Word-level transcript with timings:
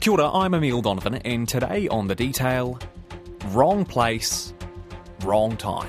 Kia 0.00 0.12
ora, 0.12 0.30
I'm 0.30 0.54
Emile 0.54 0.80
Donovan, 0.80 1.16
and 1.16 1.48
today 1.48 1.88
on 1.88 2.06
The 2.06 2.14
Detail, 2.14 2.78
wrong 3.46 3.84
place, 3.84 4.54
wrong 5.24 5.56
time. 5.56 5.88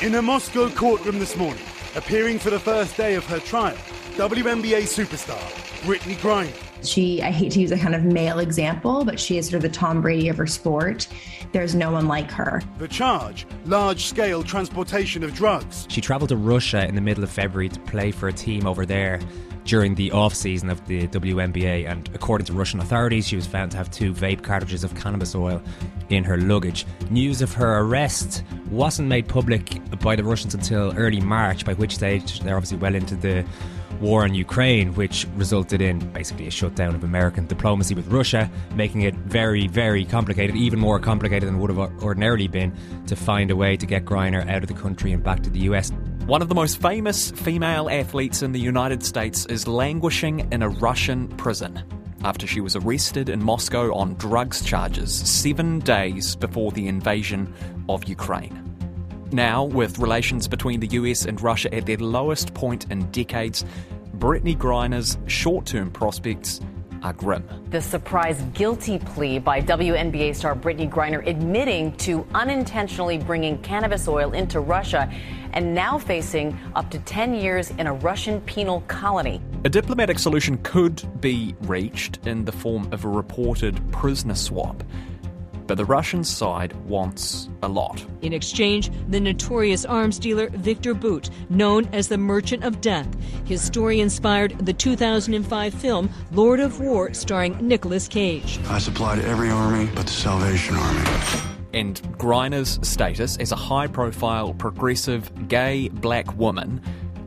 In 0.00 0.14
a 0.14 0.22
Moscow 0.22 0.70
courtroom 0.70 1.18
this 1.18 1.36
morning, 1.36 1.64
appearing 1.96 2.38
for 2.38 2.50
the 2.50 2.60
first 2.60 2.96
day 2.96 3.16
of 3.16 3.24
her 3.26 3.40
trial, 3.40 3.76
WNBA 4.14 4.82
superstar 4.82 5.40
Brittney 5.82 6.14
Griner. 6.18 6.54
She, 6.86 7.20
I 7.20 7.32
hate 7.32 7.50
to 7.52 7.60
use 7.60 7.72
a 7.72 7.76
kind 7.76 7.96
of 7.96 8.04
male 8.04 8.38
example, 8.38 9.04
but 9.04 9.18
she 9.18 9.38
is 9.38 9.46
sort 9.46 9.56
of 9.56 9.62
the 9.62 9.76
Tom 9.76 10.02
Brady 10.02 10.28
of 10.28 10.36
her 10.36 10.46
sport. 10.46 11.08
There's 11.50 11.74
no 11.74 11.90
one 11.90 12.06
like 12.06 12.30
her. 12.30 12.62
The 12.78 12.86
charge 12.86 13.44
large 13.64 14.04
scale 14.04 14.44
transportation 14.44 15.24
of 15.24 15.34
drugs. 15.34 15.88
She 15.90 16.00
travelled 16.00 16.28
to 16.28 16.36
Russia 16.36 16.86
in 16.86 16.94
the 16.94 17.00
middle 17.00 17.24
of 17.24 17.30
February 17.30 17.70
to 17.70 17.80
play 17.80 18.12
for 18.12 18.28
a 18.28 18.32
team 18.32 18.68
over 18.68 18.86
there 18.86 19.18
during 19.68 19.94
the 19.94 20.10
off 20.12 20.34
season 20.34 20.70
of 20.70 20.84
the 20.86 21.06
WNBA, 21.08 21.86
and 21.86 22.08
according 22.14 22.46
to 22.46 22.54
Russian 22.54 22.80
authorities, 22.80 23.28
she 23.28 23.36
was 23.36 23.46
found 23.46 23.70
to 23.70 23.76
have 23.76 23.90
two 23.90 24.14
vape 24.14 24.42
cartridges 24.42 24.82
of 24.82 24.94
cannabis 24.94 25.34
oil 25.34 25.60
in 26.08 26.24
her 26.24 26.38
luggage. 26.38 26.86
News 27.10 27.42
of 27.42 27.52
her 27.52 27.80
arrest 27.80 28.42
wasn't 28.70 29.08
made 29.08 29.28
public 29.28 29.78
by 30.00 30.16
the 30.16 30.24
Russians 30.24 30.54
until 30.54 30.96
early 30.96 31.20
March, 31.20 31.66
by 31.66 31.74
which 31.74 31.94
stage 31.94 32.40
they're 32.40 32.56
obviously 32.56 32.78
well 32.78 32.94
into 32.94 33.14
the 33.14 33.44
war 34.00 34.24
in 34.24 34.32
Ukraine, 34.32 34.94
which 34.94 35.26
resulted 35.36 35.82
in 35.82 35.98
basically 36.12 36.46
a 36.46 36.50
shutdown 36.50 36.94
of 36.94 37.04
American 37.04 37.46
diplomacy 37.46 37.94
with 37.94 38.06
Russia, 38.08 38.50
making 38.74 39.02
it 39.02 39.14
very, 39.16 39.66
very 39.66 40.06
complicated, 40.06 40.56
even 40.56 40.78
more 40.78 40.98
complicated 40.98 41.46
than 41.46 41.58
would 41.58 41.68
have 41.68 41.78
ordinarily 42.02 42.48
been, 42.48 42.72
to 43.06 43.14
find 43.14 43.50
a 43.50 43.56
way 43.56 43.76
to 43.76 43.84
get 43.84 44.06
Griner 44.06 44.48
out 44.48 44.62
of 44.62 44.68
the 44.68 44.74
country 44.74 45.12
and 45.12 45.22
back 45.22 45.42
to 45.42 45.50
the 45.50 45.60
US. 45.60 45.92
One 46.28 46.42
of 46.42 46.50
the 46.50 46.54
most 46.54 46.82
famous 46.82 47.30
female 47.30 47.88
athletes 47.88 48.42
in 48.42 48.52
the 48.52 48.60
United 48.60 49.02
States 49.02 49.46
is 49.46 49.66
languishing 49.66 50.46
in 50.52 50.62
a 50.62 50.68
Russian 50.68 51.26
prison 51.26 51.82
after 52.22 52.46
she 52.46 52.60
was 52.60 52.76
arrested 52.76 53.30
in 53.30 53.42
Moscow 53.42 53.94
on 53.94 54.12
drugs 54.16 54.62
charges 54.62 55.10
seven 55.10 55.78
days 55.78 56.36
before 56.36 56.70
the 56.72 56.86
invasion 56.86 57.54
of 57.88 58.04
Ukraine. 58.04 58.62
Now, 59.32 59.64
with 59.64 59.98
relations 59.98 60.46
between 60.48 60.80
the 60.80 60.88
US 60.98 61.24
and 61.24 61.40
Russia 61.40 61.74
at 61.74 61.86
their 61.86 61.96
lowest 61.96 62.52
point 62.52 62.90
in 62.90 63.10
decades, 63.10 63.64
Brittney 64.18 64.54
Griner's 64.54 65.16
short 65.28 65.64
term 65.64 65.90
prospects 65.90 66.60
are 67.02 67.12
grim. 67.12 67.44
The 67.70 67.80
surprise 67.80 68.42
guilty 68.54 68.98
plea 68.98 69.38
by 69.38 69.60
WNBA 69.60 70.34
star 70.34 70.54
Brittney 70.54 70.88
Griner 70.88 71.26
admitting 71.26 71.96
to 71.98 72.26
unintentionally 72.34 73.18
bringing 73.18 73.58
cannabis 73.58 74.08
oil 74.08 74.32
into 74.32 74.60
Russia 74.60 75.12
and 75.52 75.74
now 75.74 75.98
facing 75.98 76.58
up 76.74 76.90
to 76.90 76.98
10 77.00 77.34
years 77.34 77.70
in 77.72 77.86
a 77.86 77.92
Russian 77.92 78.40
penal 78.42 78.82
colony. 78.88 79.40
A 79.64 79.68
diplomatic 79.68 80.18
solution 80.18 80.58
could 80.58 81.02
be 81.20 81.54
reached 81.62 82.18
in 82.26 82.44
the 82.44 82.52
form 82.52 82.88
of 82.92 83.04
a 83.04 83.08
reported 83.08 83.80
prisoner 83.92 84.34
swap. 84.34 84.82
But 85.68 85.76
the 85.76 85.84
Russian 85.84 86.24
side 86.24 86.72
wants 86.86 87.50
a 87.62 87.68
lot. 87.68 88.04
In 88.22 88.32
exchange, 88.32 88.90
the 89.10 89.20
notorious 89.20 89.84
arms 89.84 90.18
dealer 90.18 90.48
Viktor 90.48 90.94
Bout, 90.94 91.28
known 91.50 91.86
as 91.92 92.08
the 92.08 92.16
Merchant 92.16 92.64
of 92.64 92.80
Death. 92.80 93.06
His 93.44 93.62
story 93.62 94.00
inspired 94.00 94.58
the 94.66 94.72
2005 94.72 95.74
film 95.74 96.08
Lord 96.32 96.58
of 96.58 96.80
War, 96.80 97.12
starring 97.12 97.56
Nicolas 97.60 98.08
Cage. 98.08 98.58
I 98.68 98.78
supplied 98.78 99.18
every 99.20 99.50
army 99.50 99.90
but 99.94 100.06
the 100.06 100.12
Salvation 100.12 100.74
Army. 100.74 101.04
And 101.74 102.00
Griner's 102.16 102.78
status 102.88 103.36
as 103.36 103.52
a 103.52 103.56
high 103.56 103.88
profile, 103.88 104.54
progressive, 104.54 105.48
gay 105.48 105.88
black 105.88 106.34
woman 106.38 106.80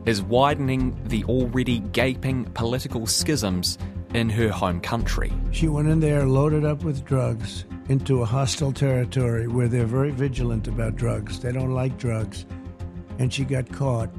is 0.04 0.20
widening 0.20 1.00
the 1.04 1.22
already 1.26 1.78
gaping 1.78 2.44
political 2.46 3.06
schisms 3.06 3.78
in 4.14 4.28
her 4.30 4.48
home 4.48 4.80
country. 4.80 5.32
She 5.50 5.68
went 5.68 5.88
in 5.88 6.00
there 6.00 6.26
loaded 6.26 6.64
up 6.64 6.82
with 6.84 7.04
drugs 7.04 7.64
into 7.88 8.22
a 8.22 8.24
hostile 8.24 8.72
territory 8.72 9.48
where 9.48 9.68
they're 9.68 9.86
very 9.86 10.10
vigilant 10.10 10.68
about 10.68 10.96
drugs. 10.96 11.40
They 11.40 11.52
don't 11.52 11.74
like 11.74 11.98
drugs. 11.98 12.46
And 13.18 13.32
she 13.32 13.44
got 13.44 13.70
caught. 13.72 14.10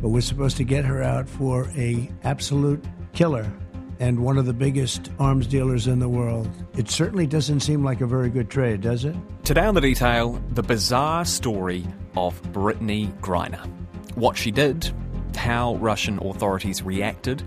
But 0.00 0.08
we're 0.08 0.20
supposed 0.20 0.56
to 0.58 0.64
get 0.64 0.84
her 0.84 1.02
out 1.02 1.28
for 1.28 1.68
a 1.76 2.10
absolute 2.24 2.84
killer 3.12 3.50
and 3.98 4.20
one 4.20 4.36
of 4.36 4.44
the 4.44 4.52
biggest 4.52 5.10
arms 5.18 5.46
dealers 5.46 5.86
in 5.86 5.98
the 5.98 6.08
world. 6.08 6.50
It 6.76 6.90
certainly 6.90 7.26
doesn't 7.26 7.60
seem 7.60 7.82
like 7.82 8.02
a 8.02 8.06
very 8.06 8.28
good 8.28 8.50
trade, 8.50 8.82
does 8.82 9.04
it? 9.04 9.16
Today 9.44 9.64
on 9.64 9.74
the 9.74 9.80
detail, 9.80 10.42
the 10.50 10.62
bizarre 10.62 11.24
story 11.24 11.86
of 12.14 12.40
Brittney 12.52 13.10
Griner. 13.20 13.66
What 14.14 14.36
she 14.36 14.50
did, 14.50 14.90
how 15.34 15.76
Russian 15.76 16.18
authorities 16.18 16.82
reacted, 16.82 17.42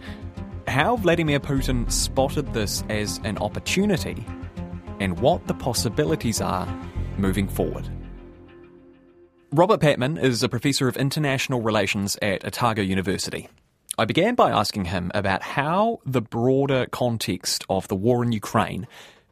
how 0.69 0.95
Vladimir 0.95 1.39
Putin 1.39 1.91
spotted 1.91 2.53
this 2.53 2.83
as 2.89 3.19
an 3.23 3.37
opportunity, 3.39 4.25
and 4.99 5.19
what 5.19 5.47
the 5.47 5.53
possibilities 5.53 6.39
are 6.39 6.67
moving 7.17 7.47
forward. 7.47 7.89
Robert 9.51 9.81
Patman 9.81 10.17
is 10.17 10.43
a 10.43 10.49
professor 10.49 10.87
of 10.87 10.95
international 10.95 11.61
relations 11.61 12.17
at 12.21 12.45
Otago 12.45 12.81
University. 12.81 13.49
I 13.97 14.05
began 14.05 14.35
by 14.35 14.51
asking 14.51 14.85
him 14.85 15.11
about 15.13 15.41
how 15.41 15.99
the 16.05 16.21
broader 16.21 16.85
context 16.85 17.65
of 17.67 17.87
the 17.87 17.95
war 17.95 18.23
in 18.23 18.31
Ukraine 18.31 18.87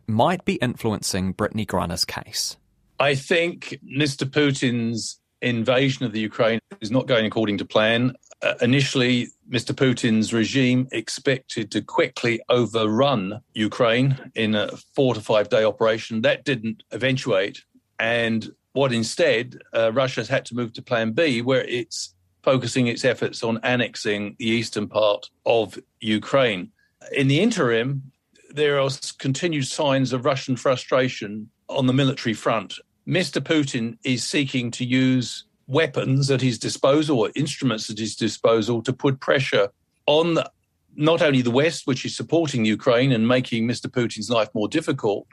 might 0.08 0.44
be 0.44 0.56
influencing 0.56 1.34
Brittney 1.34 1.66
Griner's 1.66 2.04
case. 2.04 2.58
I 3.00 3.14
think 3.16 3.78
Mr. 3.86 4.26
Putin's 4.26 5.20
invasion 5.42 6.06
of 6.06 6.12
the 6.14 6.20
Ukraine 6.20 6.60
is 6.82 6.90
not 6.90 7.08
going 7.08 7.26
according 7.26 7.60
to 7.60 7.66
plan. 7.66 8.14
Uh, 8.42 8.54
initially, 8.62 9.30
Mr. 9.50 9.74
Putin's 9.74 10.32
regime 10.32 10.88
expected 10.92 11.72
to 11.72 11.82
quickly 11.82 12.40
overrun 12.50 13.42
Ukraine 13.54 14.18
in 14.36 14.54
a 14.54 14.70
four 14.96 15.16
to 15.16 15.22
five 15.22 15.50
day 15.50 15.64
operation. 15.64 16.22
That 16.22 16.46
didn't 16.46 16.84
eventuate. 16.92 17.64
And 18.00 18.52
what 18.74 18.94
instead, 18.94 19.58
uh, 19.74 19.92
Russia's 19.92 20.28
had 20.28 20.46
to 20.46 20.56
move 20.56 20.72
to 20.74 20.84
plan 20.84 21.14
B, 21.14 21.42
where 21.42 21.64
it's 21.64 22.14
focusing 22.44 22.88
its 22.88 23.04
efforts 23.04 23.44
on 23.44 23.60
annexing 23.64 24.36
the 24.38 24.46
eastern 24.46 24.88
part 24.88 25.30
of 25.46 25.78
Ukraine. 26.00 26.72
In 27.12 27.28
the 27.28 27.40
interim, 27.40 28.04
there 28.52 28.80
are 28.80 28.90
continued 29.18 29.68
signs 29.68 30.14
of 30.14 30.26
Russian 30.26 30.56
frustration 30.56 31.50
on 31.70 31.88
the 31.88 31.94
military 31.94 32.34
front. 32.34 32.76
Mr. 33.08 33.42
Putin 33.42 33.98
is 34.04 34.24
seeking 34.24 34.70
to 34.72 34.86
use 34.86 35.46
weapons 35.68 36.32
at 36.32 36.42
his 36.42 36.58
disposal 36.58 37.20
or 37.20 37.32
instruments 37.36 37.90
at 37.90 37.98
his 37.98 38.16
disposal 38.16 38.82
to 38.82 38.94
put 38.94 39.20
pressure 39.20 39.70
on 40.06 40.36
the, 40.36 40.50
not 40.96 41.22
only 41.22 41.42
the 41.42 41.52
West, 41.52 41.86
which 41.86 42.06
is 42.06 42.16
supporting 42.16 42.66
Ukraine 42.66 43.12
and 43.12 43.28
making 43.28 43.68
Mr. 43.68 43.88
Putin's 43.88 44.30
life 44.30 44.50
more 44.54 44.68
difficult, 44.68 45.28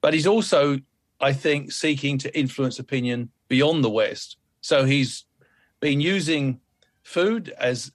but 0.00 0.14
he's 0.14 0.26
also, 0.26 0.78
I 1.20 1.32
think, 1.32 1.72
seeking 1.72 2.16
to 2.18 2.38
influence 2.38 2.78
opinion 2.78 3.30
beyond 3.48 3.84
the 3.84 3.90
West. 3.90 4.36
So 4.60 4.84
he's 4.84 5.24
been 5.80 6.00
using 6.00 6.60
food 7.02 7.52
as 7.58 7.92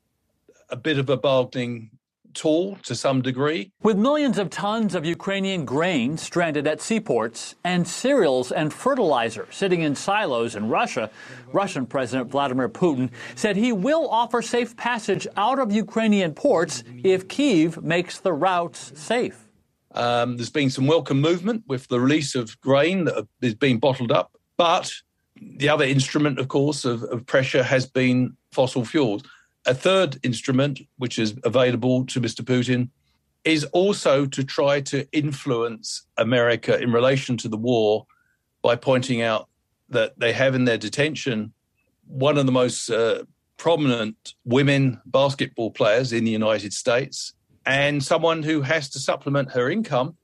a 0.69 0.75
bit 0.75 0.99
of 0.99 1.09
a 1.09 1.17
bargaining 1.17 1.91
tool 2.37 2.77
to 2.83 2.95
some 2.95 3.21
degree. 3.21 3.71
With 3.81 3.97
millions 3.97 4.37
of 4.37 4.49
tons 4.49 4.95
of 4.95 5.05
Ukrainian 5.05 5.65
grain 5.65 6.17
stranded 6.17 6.67
at 6.67 6.81
seaports 6.81 7.55
and 7.63 7.87
cereals 7.87 8.51
and 8.51 8.71
fertilizer 8.71 9.47
sitting 9.51 9.81
in 9.81 9.95
silos 9.95 10.55
in 10.55 10.69
Russia, 10.69 11.09
Russian 11.51 11.85
President 11.85 12.29
Vladimir 12.29 12.69
Putin 12.69 13.09
said 13.35 13.55
he 13.55 13.73
will 13.73 14.07
offer 14.09 14.41
safe 14.41 14.77
passage 14.77 15.27
out 15.35 15.59
of 15.59 15.71
Ukrainian 15.71 16.33
ports 16.33 16.83
if 17.03 17.27
Kiev 17.27 17.83
makes 17.83 18.19
the 18.19 18.33
routes 18.33 18.93
safe. 18.95 19.47
Um, 19.91 20.37
there's 20.37 20.51
been 20.51 20.69
some 20.69 20.85
welcome 20.85 21.19
movement 21.19 21.63
with 21.67 21.87
the 21.87 21.99
release 21.99 22.35
of 22.35 22.59
grain 22.61 23.05
that 23.05 23.27
is 23.41 23.55
being 23.55 23.79
bottled 23.79 24.11
up, 24.11 24.31
but 24.57 24.91
the 25.41 25.69
other 25.69 25.85
instrument, 25.85 26.39
of 26.39 26.47
course, 26.47 26.85
of, 26.85 27.03
of 27.03 27.25
pressure 27.25 27.63
has 27.63 27.85
been 27.87 28.35
fossil 28.51 28.85
fuels. 28.85 29.23
A 29.67 29.73
third 29.73 30.17
instrument, 30.23 30.79
which 30.97 31.19
is 31.19 31.35
available 31.43 32.05
to 32.05 32.21
Mr. 32.21 32.41
Putin, 32.41 32.89
is 33.43 33.65
also 33.65 34.25
to 34.25 34.43
try 34.43 34.81
to 34.81 35.05
influence 35.11 36.03
America 36.17 36.81
in 36.81 36.91
relation 36.91 37.37
to 37.37 37.49
the 37.49 37.57
war 37.57 38.07
by 38.61 38.75
pointing 38.75 39.21
out 39.21 39.49
that 39.89 40.17
they 40.19 40.33
have 40.33 40.55
in 40.55 40.65
their 40.65 40.77
detention 40.77 41.53
one 42.07 42.37
of 42.37 42.45
the 42.45 42.51
most 42.51 42.89
uh, 42.89 43.23
prominent 43.57 44.33
women 44.45 45.01
basketball 45.05 45.71
players 45.71 46.13
in 46.13 46.23
the 46.23 46.31
United 46.31 46.71
States 46.73 47.33
and 47.65 48.03
someone 48.03 48.43
who 48.43 48.61
has 48.61 48.89
to 48.89 48.99
supplement 48.99 49.51
her 49.51 49.69
income 49.69 50.15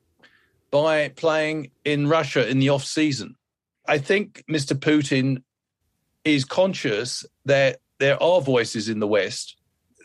by 0.72 1.10
playing 1.10 1.70
in 1.84 2.08
Russia 2.08 2.48
in 2.50 2.60
the 2.60 2.70
off 2.70 2.86
season. 2.86 3.36
I 3.86 3.98
think 3.98 4.44
Mr. 4.50 4.74
Putin 4.74 5.44
is 6.24 6.46
conscious 6.46 7.26
that 7.46 7.80
there 8.04 8.22
are 8.22 8.42
voices 8.42 8.90
in 8.90 9.00
the 9.00 9.08
West 9.08 9.56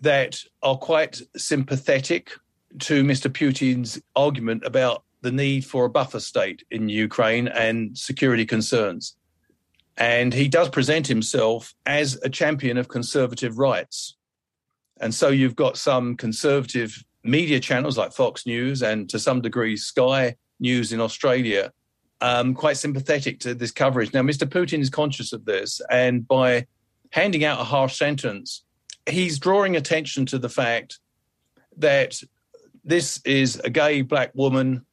that 0.02 0.40
are 0.62 0.76
quite 0.76 1.20
sympathetic 1.36 2.30
to 2.78 3.02
Mr. 3.02 3.28
Putin's 3.28 4.00
argument 4.14 4.62
about 4.64 5.02
the 5.22 5.32
need 5.32 5.64
for 5.64 5.84
a 5.84 5.90
buffer 5.90 6.20
state 6.20 6.62
in 6.70 6.88
Ukraine 6.88 7.48
and 7.48 7.98
security 7.98 8.46
concerns. 8.46 9.16
And 9.96 10.32
he 10.32 10.46
does 10.46 10.68
present 10.68 11.08
himself 11.08 11.74
as 11.86 12.16
a 12.22 12.28
champion 12.28 12.78
of 12.78 12.86
conservative 12.86 13.58
rights. 13.58 14.14
And 15.00 15.12
so 15.12 15.30
you've 15.30 15.56
got 15.56 15.76
some 15.76 16.16
conservative 16.16 17.02
media 17.24 17.58
channels 17.58 17.98
like 17.98 18.12
Fox 18.12 18.46
News 18.46 18.80
and 18.80 19.10
to 19.10 19.18
some 19.18 19.40
degree 19.40 19.76
Sky 19.76 20.36
news 20.60 20.92
in 20.92 21.00
Australia, 21.00 21.72
um, 22.20 22.54
quite 22.54 22.76
sympathetic 22.76 23.40
to 23.40 23.56
this 23.56 23.72
coverage. 23.72 24.14
Now, 24.14 24.22
Mr. 24.22 24.46
Putin 24.46 24.78
is 24.78 24.88
conscious 24.88 25.32
of 25.32 25.46
this, 25.46 25.80
and 25.90 26.28
by 26.28 26.68
handing 27.10 27.44
out 27.44 27.60
a 27.60 27.64
harsh 27.64 27.96
sentence, 27.96 28.64
he's 29.08 29.38
drawing 29.38 29.76
attention 29.76 30.26
to 30.26 30.38
the 30.38 30.48
fact 30.48 30.98
that 31.76 32.20
this 32.84 33.20
is 33.24 33.60
a 33.64 33.70
gay 33.70 34.02
black 34.02 34.30
woman 34.34 34.84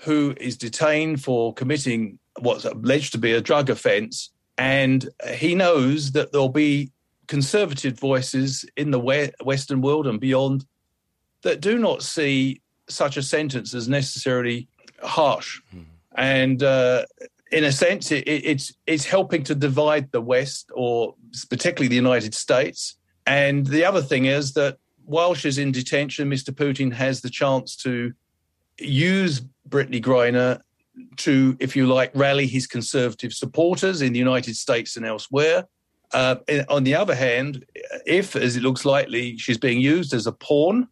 who 0.00 0.34
is 0.40 0.56
detained 0.56 1.22
for 1.22 1.52
committing 1.54 2.18
what's 2.38 2.64
alleged 2.64 3.12
to 3.12 3.18
be 3.18 3.32
a 3.32 3.40
drug 3.40 3.68
offence. 3.68 4.30
And 4.56 5.08
he 5.34 5.54
knows 5.54 6.12
that 6.12 6.32
there'll 6.32 6.48
be 6.48 6.90
conservative 7.26 7.98
voices 7.98 8.64
in 8.76 8.90
the 8.90 9.32
Western 9.44 9.80
world 9.80 10.06
and 10.06 10.18
beyond 10.18 10.64
that 11.42 11.60
do 11.60 11.78
not 11.78 12.02
see 12.02 12.60
such 12.88 13.16
a 13.16 13.22
sentence 13.22 13.72
as 13.74 13.88
necessarily 13.88 14.68
harsh. 15.02 15.60
Mm. 15.74 15.84
And 16.16 16.62
uh, 16.62 17.04
in 17.50 17.64
a 17.64 17.72
sense, 17.72 18.12
it, 18.12 18.22
it's 18.26 18.72
it's 18.86 19.04
helping 19.04 19.42
to 19.44 19.54
divide 19.54 20.12
the 20.12 20.20
West, 20.20 20.70
or 20.74 21.14
particularly 21.48 21.88
the 21.88 21.96
United 21.96 22.34
States. 22.34 22.96
And 23.26 23.66
the 23.66 23.84
other 23.84 24.02
thing 24.02 24.26
is 24.26 24.54
that 24.54 24.78
while 25.04 25.34
she's 25.34 25.58
in 25.58 25.72
detention, 25.72 26.30
Mr. 26.30 26.50
Putin 26.50 26.92
has 26.92 27.20
the 27.20 27.30
chance 27.30 27.76
to 27.76 28.12
use 28.78 29.42
Brittney 29.68 30.02
Griner 30.02 30.60
to, 31.16 31.56
if 31.60 31.74
you 31.74 31.86
like, 31.86 32.10
rally 32.14 32.46
his 32.46 32.66
conservative 32.66 33.32
supporters 33.32 34.02
in 34.02 34.12
the 34.12 34.18
United 34.18 34.56
States 34.56 34.96
and 34.96 35.04
elsewhere. 35.04 35.66
Uh, 36.12 36.36
on 36.68 36.84
the 36.84 36.94
other 36.94 37.14
hand, 37.14 37.64
if, 38.06 38.34
as 38.34 38.56
it 38.56 38.62
looks 38.62 38.84
likely, 38.84 39.36
she's 39.36 39.58
being 39.58 39.80
used 39.80 40.12
as 40.12 40.26
a 40.26 40.32
pawn 40.32 40.88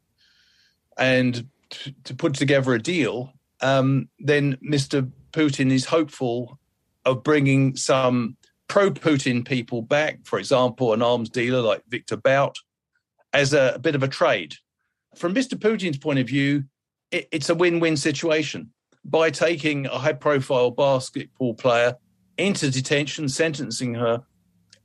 and 0.97 1.47
t- 1.71 1.95
to 2.05 2.15
put 2.15 2.35
together 2.35 2.75
a 2.75 2.83
deal, 2.83 3.33
um, 3.61 4.09
then 4.21 4.57
Mr. 4.57 5.11
Putin 5.39 5.71
is 5.71 5.85
hopeful 5.85 6.59
of 7.05 7.23
bringing 7.23 7.77
some 7.77 8.37
pro 8.67 8.91
Putin 8.91 9.47
people 9.47 9.83
back, 9.83 10.19
for 10.25 10.37
example, 10.41 10.93
an 10.93 11.01
arms 11.01 11.31
dealer 11.31 11.61
like 11.61 11.85
Victor 11.89 12.17
Bout, 12.17 12.57
as 13.33 13.53
a, 13.53 13.75
a 13.77 13.79
bit 13.79 13.95
of 13.95 14.03
a 14.03 14.09
trade. 14.09 14.57
From 15.15 15.33
Mr. 15.33 15.55
Putin's 15.55 15.97
point 15.97 16.19
of 16.19 16.27
view, 16.27 16.65
it, 17.13 17.29
it's 17.31 17.51
a 17.51 17.55
win 17.55 17.79
win 17.79 17.97
situation. 17.97 18.73
By 19.05 19.31
taking 19.31 19.87
a 19.87 19.99
high 19.99 20.13
profile 20.13 20.73
basketball 20.73 21.55
player 21.55 21.95
into 22.37 22.69
detention, 22.69 23.29
sentencing 23.29 23.95
her, 23.95 24.25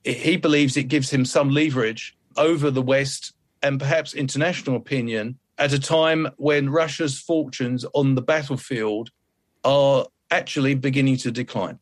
he 0.04 0.38
believes 0.38 0.78
it 0.78 0.84
gives 0.84 1.10
him 1.10 1.26
some 1.26 1.50
leverage 1.50 2.16
over 2.38 2.70
the 2.70 2.82
West 2.84 3.34
and 3.64 3.80
perhaps 3.80 4.14
international 4.14 4.76
opinion 4.76 5.40
at 5.58 5.74
a 5.74 5.80
time 5.80 6.28
when 6.38 6.70
Russia's 6.70 7.20
fortunes 7.20 7.86
on 7.96 8.14
the 8.14 8.22
battlefield 8.22 9.10
are 9.64 10.06
actually 10.32 10.76
beginning 10.76 11.18
to 11.18 11.32
decline. 11.32 11.80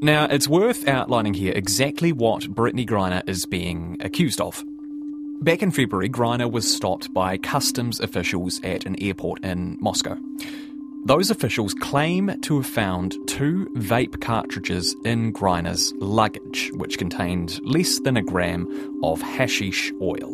Now, 0.00 0.24
it's 0.24 0.48
worth 0.48 0.88
outlining 0.88 1.34
here 1.34 1.52
exactly 1.54 2.12
what 2.12 2.42
Brittney 2.42 2.86
Griner 2.86 3.22
is 3.28 3.46
being 3.46 3.98
accused 4.00 4.40
of. 4.40 4.64
Back 5.42 5.62
in 5.62 5.70
February, 5.70 6.08
Griner 6.08 6.50
was 6.50 6.72
stopped 6.72 7.12
by 7.14 7.36
customs 7.36 8.00
officials 8.00 8.60
at 8.64 8.84
an 8.84 9.00
airport 9.00 9.44
in 9.44 9.76
Moscow. 9.80 10.16
Those 11.04 11.30
officials 11.30 11.74
claim 11.74 12.40
to 12.42 12.56
have 12.56 12.66
found 12.66 13.16
two 13.26 13.68
vape 13.76 14.20
cartridges 14.20 14.94
in 15.04 15.32
Griner's 15.32 15.92
luggage, 15.96 16.70
which 16.74 16.96
contained 16.96 17.58
less 17.64 17.98
than 18.00 18.16
a 18.16 18.22
gram 18.22 18.68
of 19.02 19.20
hashish 19.20 19.92
oil. 20.00 20.32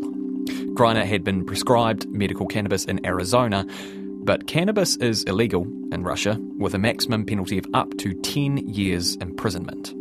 Griner 0.74 1.06
had 1.06 1.24
been 1.24 1.46
prescribed 1.46 2.06
medical 2.08 2.46
cannabis 2.46 2.84
in 2.84 3.04
Arizona, 3.06 3.66
but 4.28 4.46
cannabis 4.46 4.94
is 4.96 5.24
illegal 5.24 5.62
in 5.90 6.04
Russia 6.04 6.38
with 6.58 6.74
a 6.74 6.78
maximum 6.78 7.24
penalty 7.24 7.56
of 7.56 7.64
up 7.72 7.96
to 7.96 8.12
10 8.12 8.58
years 8.58 9.16
imprisonment. 9.22 9.94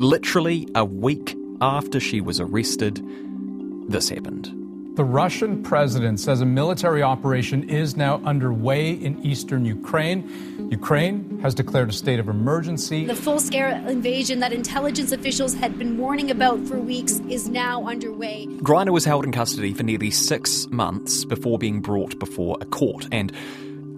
Literally 0.00 0.68
a 0.76 0.84
week 0.84 1.36
after 1.60 1.98
she 1.98 2.20
was 2.20 2.38
arrested, 2.38 3.04
this 3.88 4.08
happened. 4.10 4.61
The 4.94 5.04
Russian 5.04 5.62
president 5.62 6.20
says 6.20 6.42
a 6.42 6.44
military 6.44 7.02
operation 7.02 7.66
is 7.66 7.96
now 7.96 8.20
underway 8.26 8.90
in 8.90 9.24
eastern 9.24 9.64
Ukraine. 9.64 10.68
Ukraine 10.70 11.38
has 11.40 11.54
declared 11.54 11.88
a 11.88 11.94
state 11.94 12.20
of 12.20 12.28
emergency. 12.28 13.06
The 13.06 13.14
full 13.14 13.40
scale 13.40 13.70
invasion 13.88 14.40
that 14.40 14.52
intelligence 14.52 15.10
officials 15.10 15.54
had 15.54 15.78
been 15.78 15.96
warning 15.96 16.30
about 16.30 16.60
for 16.66 16.78
weeks 16.78 17.20
is 17.30 17.48
now 17.48 17.86
underway. 17.86 18.46
Griner 18.58 18.92
was 18.92 19.06
held 19.06 19.24
in 19.24 19.32
custody 19.32 19.72
for 19.72 19.82
nearly 19.82 20.10
six 20.10 20.66
months 20.68 21.24
before 21.24 21.58
being 21.58 21.80
brought 21.80 22.18
before 22.18 22.58
a 22.60 22.66
court. 22.66 23.08
And 23.10 23.32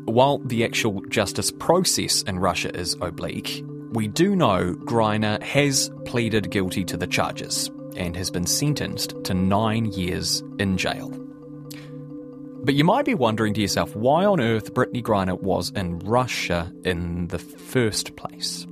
while 0.04 0.38
the 0.38 0.64
actual 0.64 1.00
justice 1.08 1.50
process 1.50 2.22
in 2.22 2.38
Russia 2.38 2.72
is 2.72 2.96
oblique, 3.00 3.64
we 3.90 4.06
do 4.06 4.36
know 4.36 4.76
Griner 4.84 5.42
has 5.42 5.90
pleaded 6.04 6.52
guilty 6.52 6.84
to 6.84 6.96
the 6.96 7.08
charges 7.08 7.68
and 7.96 8.16
has 8.16 8.30
been 8.30 8.46
sentenced 8.46 9.22
to 9.24 9.34
nine 9.34 9.86
years 9.86 10.42
in 10.58 10.76
jail. 10.76 11.10
But 12.64 12.74
you 12.74 12.84
might 12.84 13.04
be 13.04 13.14
wondering 13.14 13.52
to 13.54 13.60
yourself 13.60 13.94
why 13.94 14.24
on 14.24 14.40
earth 14.40 14.72
Brittney 14.72 15.02
Griner 15.02 15.38
was 15.38 15.70
in 15.70 15.98
Russia 15.98 16.72
in 16.84 17.28
the 17.28 17.38
first 17.38 18.16
place. 18.16 18.66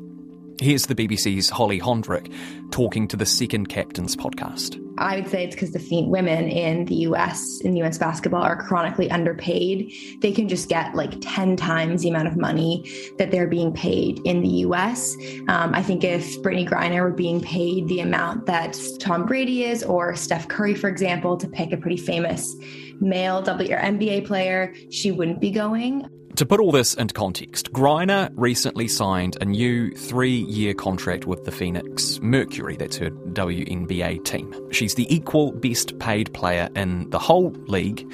Here's 0.62 0.86
the 0.86 0.94
BBC's 0.94 1.50
Holly 1.50 1.80
Honderich 1.80 2.32
talking 2.70 3.08
to 3.08 3.16
the 3.16 3.26
Second 3.26 3.68
Captains 3.68 4.14
podcast. 4.14 4.80
I 4.96 5.16
would 5.16 5.26
say 5.26 5.42
it's 5.42 5.56
because 5.56 5.72
the 5.72 6.02
women 6.02 6.48
in 6.48 6.84
the 6.84 6.94
US, 7.06 7.60
in 7.62 7.74
US 7.78 7.98
basketball, 7.98 8.44
are 8.44 8.62
chronically 8.62 9.10
underpaid. 9.10 9.92
They 10.20 10.30
can 10.30 10.48
just 10.48 10.68
get 10.68 10.94
like 10.94 11.14
10 11.20 11.56
times 11.56 12.02
the 12.02 12.10
amount 12.10 12.28
of 12.28 12.36
money 12.36 12.88
that 13.18 13.32
they're 13.32 13.48
being 13.48 13.72
paid 13.72 14.20
in 14.20 14.40
the 14.40 14.48
US. 14.66 15.16
Um, 15.48 15.74
I 15.74 15.82
think 15.82 16.04
if 16.04 16.40
Brittney 16.42 16.68
Griner 16.68 17.02
were 17.02 17.10
being 17.10 17.40
paid 17.40 17.88
the 17.88 17.98
amount 17.98 18.46
that 18.46 18.78
Tom 19.00 19.26
Brady 19.26 19.64
is, 19.64 19.82
or 19.82 20.14
Steph 20.14 20.46
Curry, 20.46 20.76
for 20.76 20.88
example, 20.88 21.36
to 21.38 21.48
pick 21.48 21.72
a 21.72 21.76
pretty 21.76 21.96
famous 21.96 22.54
male 23.00 23.42
WNBA 23.42 24.24
player, 24.24 24.72
she 24.92 25.10
wouldn't 25.10 25.40
be 25.40 25.50
going. 25.50 26.08
To 26.36 26.46
put 26.46 26.60
all 26.60 26.72
this 26.72 26.94
into 26.94 27.12
context, 27.12 27.72
Griner 27.72 28.30
recently 28.36 28.88
signed 28.88 29.36
a 29.42 29.44
new 29.44 29.90
three 29.90 30.38
year 30.44 30.72
contract 30.72 31.26
with 31.26 31.44
the 31.44 31.52
Phoenix 31.52 32.20
Mercury, 32.22 32.74
that's 32.76 32.96
her 32.96 33.10
WNBA 33.10 34.24
team. 34.24 34.72
She's 34.72 34.94
the 34.94 35.14
equal 35.14 35.52
best 35.52 35.98
paid 35.98 36.32
player 36.32 36.70
in 36.74 37.10
the 37.10 37.18
whole 37.18 37.50
league, 37.66 38.10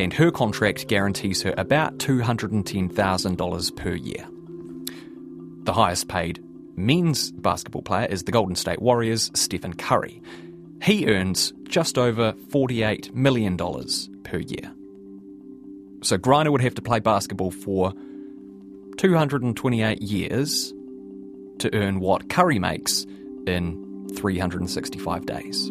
and 0.00 0.14
her 0.14 0.30
contract 0.30 0.88
guarantees 0.88 1.42
her 1.42 1.54
about 1.58 1.98
$210,000 1.98 3.76
per 3.76 3.94
year. 3.94 4.26
The 5.64 5.72
highest 5.74 6.08
paid 6.08 6.42
men's 6.74 7.32
basketball 7.32 7.82
player 7.82 8.06
is 8.06 8.22
the 8.22 8.32
Golden 8.32 8.56
State 8.56 8.80
Warriors' 8.80 9.30
Stephen 9.34 9.74
Curry. 9.74 10.22
He 10.82 11.06
earns 11.06 11.52
just 11.64 11.98
over 11.98 12.32
$48 12.32 13.12
million 13.12 13.58
per 13.58 14.38
year. 14.38 14.72
So 16.02 16.16
Griner 16.16 16.50
would 16.50 16.60
have 16.60 16.74
to 16.76 16.82
play 16.82 17.00
basketball 17.00 17.50
for 17.50 17.92
228 18.98 20.02
years 20.02 20.72
to 21.58 21.74
earn 21.74 22.00
what 22.00 22.28
Curry 22.28 22.58
makes 22.58 23.04
in 23.46 24.08
365 24.14 25.26
days. 25.26 25.70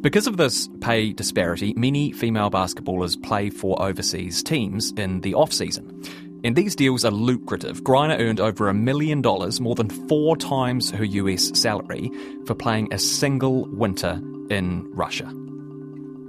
Because 0.00 0.26
of 0.26 0.36
this 0.36 0.68
pay 0.80 1.12
disparity, 1.12 1.74
many 1.76 2.12
female 2.12 2.50
basketballers 2.50 3.20
play 3.20 3.50
for 3.50 3.80
overseas 3.82 4.42
teams 4.42 4.92
in 4.92 5.20
the 5.22 5.34
off 5.34 5.52
season. 5.52 6.02
And 6.44 6.54
these 6.54 6.76
deals 6.76 7.04
are 7.04 7.10
lucrative. 7.10 7.82
Griner 7.82 8.20
earned 8.20 8.38
over 8.38 8.68
a 8.68 8.74
million 8.74 9.20
dollars, 9.20 9.60
more 9.60 9.74
than 9.74 9.88
four 9.88 10.36
times 10.36 10.90
her 10.90 11.04
US 11.04 11.50
salary, 11.58 12.10
for 12.46 12.54
playing 12.54 12.92
a 12.92 12.98
single 12.98 13.64
winter 13.66 14.20
in 14.48 14.86
Russia. 14.92 15.32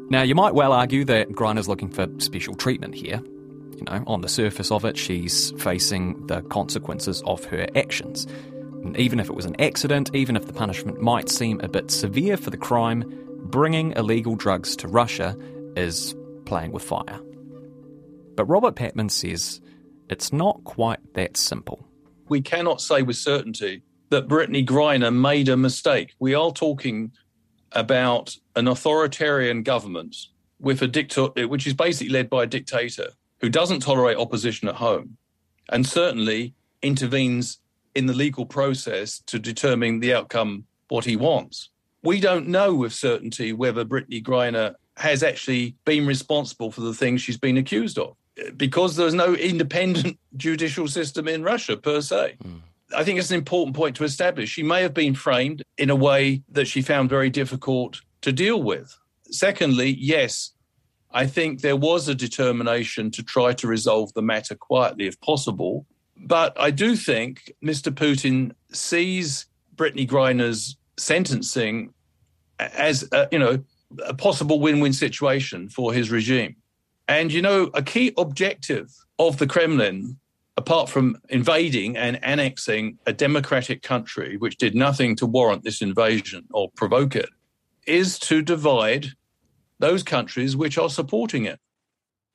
Now, 0.09 0.21
you 0.21 0.35
might 0.35 0.53
well 0.53 0.71
argue 0.71 1.03
that 1.05 1.29
Griner's 1.29 1.67
looking 1.67 1.89
for 1.89 2.07
special 2.19 2.55
treatment 2.55 2.95
here. 2.95 3.21
You 3.75 3.83
know, 3.83 4.03
on 4.07 4.21
the 4.21 4.29
surface 4.29 4.71
of 4.71 4.85
it, 4.85 4.97
she's 4.97 5.51
facing 5.59 6.25
the 6.27 6.41
consequences 6.43 7.21
of 7.25 7.43
her 7.45 7.67
actions. 7.75 8.25
And 8.83 8.97
even 8.97 9.19
if 9.19 9.29
it 9.29 9.35
was 9.35 9.45
an 9.45 9.59
accident, 9.59 10.15
even 10.15 10.35
if 10.35 10.45
the 10.45 10.53
punishment 10.53 11.01
might 11.01 11.29
seem 11.29 11.59
a 11.59 11.67
bit 11.67 11.91
severe 11.91 12.37
for 12.37 12.49
the 12.49 12.57
crime, 12.57 13.03
bringing 13.43 13.91
illegal 13.93 14.35
drugs 14.35 14.75
to 14.77 14.87
Russia 14.87 15.37
is 15.75 16.15
playing 16.45 16.71
with 16.71 16.83
fire. 16.83 17.19
But 18.35 18.45
Robert 18.45 18.75
Patman 18.75 19.09
says 19.09 19.59
it's 20.09 20.31
not 20.31 20.63
quite 20.63 20.99
that 21.15 21.35
simple. 21.35 21.85
We 22.29 22.41
cannot 22.41 22.81
say 22.81 23.01
with 23.01 23.17
certainty 23.17 23.83
that 24.09 24.27
Brittney 24.27 24.65
Griner 24.65 25.13
made 25.13 25.49
a 25.49 25.57
mistake. 25.57 26.15
We 26.19 26.33
are 26.33 26.51
talking 26.51 27.11
about 27.73 28.35
an 28.55 28.67
authoritarian 28.67 29.63
government 29.63 30.15
with 30.59 30.81
a 30.81 30.87
dictator, 30.87 31.47
which 31.47 31.67
is 31.67 31.73
basically 31.73 32.11
led 32.11 32.29
by 32.29 32.43
a 32.43 32.47
dictator 32.47 33.09
who 33.39 33.49
doesn't 33.49 33.81
tolerate 33.81 34.17
opposition 34.17 34.67
at 34.67 34.75
home 34.75 35.17
and 35.69 35.85
certainly 35.85 36.53
intervenes 36.81 37.59
in 37.95 38.05
the 38.05 38.13
legal 38.13 38.45
process 38.45 39.19
to 39.25 39.39
determine 39.39 39.99
the 39.99 40.13
outcome 40.13 40.65
what 40.89 41.05
he 41.05 41.15
wants. 41.15 41.69
We 42.03 42.19
don't 42.19 42.47
know 42.47 42.73
with 42.73 42.93
certainty 42.93 43.53
whether 43.53 43.83
Brittney 43.83 44.23
Griner 44.23 44.75
has 44.97 45.23
actually 45.23 45.75
been 45.85 46.07
responsible 46.07 46.71
for 46.71 46.81
the 46.81 46.93
things 46.93 47.21
she's 47.21 47.37
been 47.37 47.57
accused 47.57 47.99
of. 47.99 48.15
because 48.55 48.95
there's 48.95 49.15
no 49.15 49.33
independent 49.33 50.17
judicial 50.37 50.87
system 50.87 51.27
in 51.27 51.43
Russia 51.43 51.75
per 51.75 52.01
se. 52.01 52.35
Mm. 52.43 52.61
I 52.95 53.03
think 53.03 53.19
it's 53.19 53.31
an 53.31 53.37
important 53.37 53.75
point 53.75 53.95
to 53.97 54.03
establish. 54.03 54.49
She 54.49 54.63
may 54.63 54.81
have 54.81 54.93
been 54.93 55.13
framed 55.13 55.63
in 55.77 55.89
a 55.89 55.95
way 55.95 56.43
that 56.49 56.67
she 56.67 56.81
found 56.81 57.09
very 57.09 57.29
difficult 57.29 58.01
to 58.21 58.31
deal 58.31 58.63
with. 58.63 58.97
Secondly, 59.29 59.95
yes, 59.99 60.51
I 61.11 61.27
think 61.27 61.61
there 61.61 61.75
was 61.75 62.07
a 62.07 62.15
determination 62.15 63.11
to 63.11 63.23
try 63.23 63.53
to 63.53 63.67
resolve 63.67 64.13
the 64.13 64.21
matter 64.21 64.55
quietly 64.55 65.07
if 65.07 65.19
possible. 65.21 65.85
But 66.15 66.53
I 66.59 66.71
do 66.71 66.95
think 66.95 67.51
Mr. 67.63 67.91
Putin 67.91 68.53
sees 68.71 69.45
Brittney 69.75 70.07
Griner's 70.07 70.77
sentencing 70.97 71.93
as, 72.59 73.07
a, 73.11 73.27
you 73.31 73.39
know, 73.39 73.63
a 74.05 74.13
possible 74.13 74.59
win-win 74.59 74.93
situation 74.93 75.69
for 75.69 75.93
his 75.93 76.09
regime. 76.09 76.55
And, 77.07 77.31
you 77.31 77.41
know, 77.41 77.69
a 77.73 77.81
key 77.81 78.13
objective 78.17 78.91
of 79.19 79.37
the 79.37 79.47
Kremlin, 79.47 80.17
apart 80.57 80.89
from 80.89 81.15
invading 81.29 81.95
and 81.95 82.19
annexing 82.23 82.97
a 83.05 83.13
democratic 83.13 83.83
country 83.83 84.37
which 84.37 84.57
did 84.57 84.75
nothing 84.75 85.15
to 85.15 85.25
warrant 85.25 85.63
this 85.63 85.81
invasion 85.81 86.45
or 86.51 86.69
provoke 86.75 87.15
it, 87.15 87.29
is 87.85 88.19
to 88.19 88.41
divide 88.41 89.07
those 89.79 90.03
countries 90.03 90.57
which 90.57 90.77
are 90.77 90.89
supporting 90.89 91.45
it. 91.45 91.59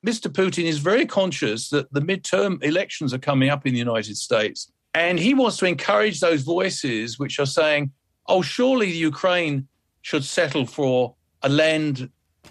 Mr. 0.05 0.27
Putin 0.31 0.63
is 0.63 0.79
very 0.79 1.05
conscious 1.05 1.69
that 1.69 1.91
the 1.93 2.01
midterm 2.01 2.61
elections 2.63 3.13
are 3.13 3.19
coming 3.19 3.49
up 3.49 3.67
in 3.67 3.73
the 3.73 3.79
United 3.79 4.17
States, 4.17 4.71
and 4.93 5.19
he 5.19 5.33
wants 5.33 5.57
to 5.57 5.65
encourage 5.65 6.19
those 6.19 6.41
voices 6.41 7.19
which 7.19 7.39
are 7.39 7.45
saying, 7.45 7.91
oh, 8.27 8.41
surely 8.41 8.87
the 8.87 8.97
Ukraine 8.97 9.67
should 10.01 10.23
settle 10.23 10.65
for 10.65 11.15
a 11.41 11.49
land 11.49 12.09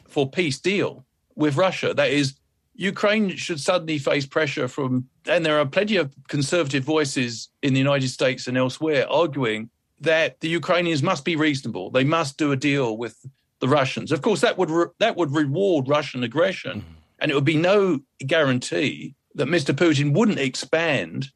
for 0.09 0.31
peace 0.31 0.61
deal 0.61 1.05
with 1.35 1.57
Russia. 1.57 1.95
That 1.95 2.11
is, 2.11 2.35
Ukraine 2.75 3.37
should 3.37 3.61
suddenly 3.61 3.99
face 3.99 4.27
pressure 4.27 4.67
from, 4.67 5.09
and 5.27 5.45
there 5.45 5.59
are 5.59 5.67
plenty 5.67 5.97
of 5.97 6.15
conservative 6.29 6.85
voices 6.85 7.49
in 7.63 7.75
the 7.75 7.79
United 7.79 8.09
States 8.09 8.47
and 8.47 8.57
elsewhere 8.57 9.07
arguing 9.11 9.71
that 10.01 10.41
the 10.41 10.49
Ukrainians 10.49 11.03
must 11.03 11.25
be 11.25 11.37
reasonable. 11.37 11.91
They 11.91 12.05
must 12.05 12.39
do 12.39 12.51
a 12.53 12.57
deal 12.57 12.97
with 12.97 13.17
the 13.61 13.69
Russians. 13.69 14.11
Of 14.11 14.23
course, 14.23 14.41
that 14.41 14.59
would 14.59 14.71
re- 14.71 14.87
that 14.99 15.17
would 15.17 15.33
reward 15.33 15.89
Russian 15.89 16.25
aggression, 16.25 16.81
mm-hmm. 16.81 16.95
and 17.21 17.31
it 17.31 17.35
would 17.35 17.45
be 17.45 17.57
no 17.57 18.01
guarantee 18.27 19.15
that 19.35 19.49
Mr. 19.49 19.75
Putin 19.75 20.13
wouldn't 20.13 20.41
expand 20.41 21.31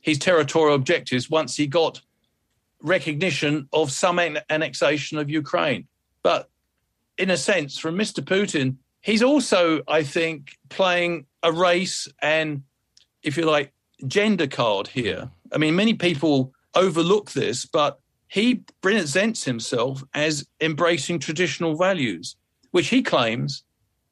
his 0.00 0.18
territorial 0.18 0.74
objectives 0.74 1.30
once 1.30 1.56
he 1.56 1.66
got 1.66 2.00
recognition 2.82 3.66
of 3.72 3.90
some 3.90 4.18
an- 4.18 4.40
annexation 4.50 5.18
of 5.18 5.30
Ukraine. 5.30 5.86
But 6.22 6.50
in 7.16 7.30
a 7.30 7.36
sense, 7.36 7.78
from 7.78 7.96
Mr. 7.96 8.22
Putin, 8.22 8.76
he's 9.04 9.22
also, 9.22 9.82
I 9.86 10.02
think, 10.02 10.56
playing 10.70 11.26
a 11.42 11.52
race 11.52 12.08
and, 12.20 12.64
if 13.22 13.36
you 13.36 13.44
like, 13.44 13.72
gender 14.08 14.48
card 14.48 14.88
here. 14.88 15.30
I 15.52 15.58
mean, 15.58 15.76
many 15.76 15.94
people 15.94 16.52
overlook 16.74 17.30
this, 17.32 17.66
but 17.66 18.00
he 18.26 18.64
presents 18.80 19.44
himself 19.44 20.02
as 20.14 20.46
embracing 20.60 21.20
traditional 21.20 21.76
values, 21.76 22.34
which 22.72 22.88
he 22.88 23.02
claims 23.02 23.62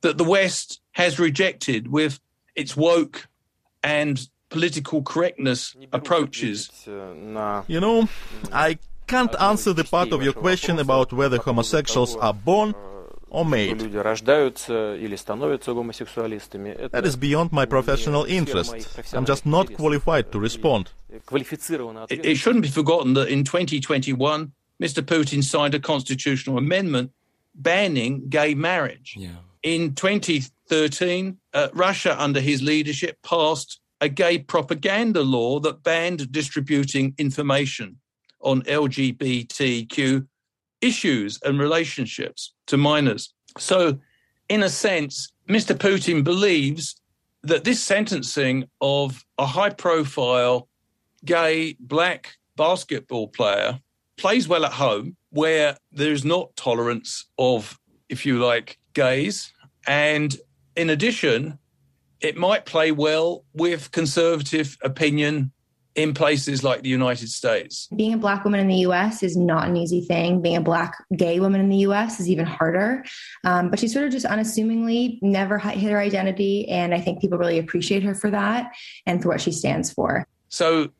that 0.02 0.18
the 0.18 0.24
West 0.24 0.80
has 0.92 1.18
rejected 1.18 1.88
with 1.88 2.20
its 2.54 2.76
woke 2.76 3.26
and 3.82 4.28
political 4.50 5.02
correctness 5.02 5.74
approaches. 5.92 6.70
You 6.86 7.80
know, 7.80 8.08
I 8.52 8.78
can't 9.06 9.34
answer 9.40 9.72
the 9.72 9.84
part 9.84 10.12
of 10.12 10.22
your 10.22 10.34
question 10.34 10.78
about 10.78 11.12
whether 11.12 11.38
homosexuals 11.38 12.14
are 12.16 12.34
born 12.34 12.74
or 13.32 13.44
made. 13.46 13.80
That 13.80 14.22
is 17.04 17.16
beyond 17.16 17.50
my 17.50 17.64
professional 17.64 18.24
interest. 18.24 19.14
I'm 19.14 19.24
just 19.24 19.46
not 19.46 19.72
qualified 19.74 20.30
to 20.32 20.38
respond. 20.38 20.90
It, 21.10 22.26
it 22.26 22.36
shouldn't 22.36 22.62
be 22.62 22.68
forgotten 22.68 23.14
that 23.14 23.28
in 23.28 23.44
2021, 23.44 24.52
Mr. 24.82 25.02
Putin 25.02 25.42
signed 25.42 25.74
a 25.74 25.80
constitutional 25.80 26.58
amendment 26.58 27.10
banning 27.54 28.28
gay 28.28 28.54
marriage. 28.54 29.14
Yeah. 29.16 29.30
In 29.62 29.94
2013, 29.94 31.38
uh, 31.54 31.68
Russia, 31.72 32.22
under 32.22 32.40
his 32.40 32.62
leadership, 32.62 33.16
passed 33.22 33.80
a 34.02 34.10
gay 34.10 34.38
propaganda 34.38 35.22
law 35.22 35.58
that 35.60 35.82
banned 35.82 36.30
distributing 36.32 37.14
information 37.16 37.96
on 38.40 38.60
LGBTQ 38.62 40.26
issues 40.82 41.38
and 41.44 41.58
relationships 41.58 42.52
to 42.66 42.76
minors. 42.76 43.32
So, 43.58 43.98
in 44.48 44.62
a 44.62 44.68
sense, 44.68 45.32
Mr. 45.48 45.74
Putin 45.74 46.22
believes 46.22 47.00
that 47.42 47.64
this 47.64 47.82
sentencing 47.82 48.64
of 48.80 49.24
a 49.38 49.46
high 49.46 49.70
profile 49.70 50.68
gay 51.24 51.76
black 51.80 52.34
basketball 52.56 53.28
player 53.28 53.78
plays 54.16 54.46
well 54.48 54.64
at 54.64 54.72
home 54.72 55.16
where 55.30 55.76
there's 55.90 56.24
not 56.24 56.54
tolerance 56.56 57.26
of, 57.38 57.78
if 58.08 58.26
you 58.26 58.38
like, 58.38 58.78
gays. 58.92 59.52
And 59.86 60.36
in 60.76 60.90
addition, 60.90 61.58
it 62.20 62.36
might 62.36 62.66
play 62.66 62.92
well 62.92 63.44
with 63.54 63.90
conservative 63.90 64.76
opinion 64.82 65.52
in 65.94 66.14
places 66.14 66.64
like 66.64 66.82
the 66.82 66.88
United 66.88 67.28
States. 67.28 67.88
Being 67.94 68.14
a 68.14 68.18
black 68.18 68.44
woman 68.44 68.60
in 68.60 68.68
the 68.68 68.86
US 68.86 69.22
is 69.22 69.36
not 69.36 69.68
an 69.68 69.76
easy 69.76 70.00
thing. 70.00 70.40
Being 70.40 70.56
a 70.56 70.60
black 70.60 70.94
gay 71.16 71.40
woman 71.40 71.60
in 71.60 71.68
the 71.68 71.78
US 71.78 72.18
is 72.20 72.28
even 72.28 72.46
harder. 72.46 73.04
Um, 73.44 73.70
but 73.70 73.78
she 73.78 73.88
sort 73.88 74.06
of 74.06 74.12
just 74.12 74.24
unassumingly 74.24 75.18
never 75.22 75.58
hid 75.58 75.90
her 75.90 76.00
identity. 76.00 76.68
And 76.68 76.94
I 76.94 77.00
think 77.00 77.20
people 77.20 77.38
really 77.38 77.58
appreciate 77.58 78.02
her 78.02 78.14
for 78.14 78.30
that 78.30 78.72
and 79.06 79.22
for 79.22 79.28
what 79.28 79.40
she 79.40 79.52
stands 79.52 79.92
for. 79.92 80.26
So, 80.48 80.90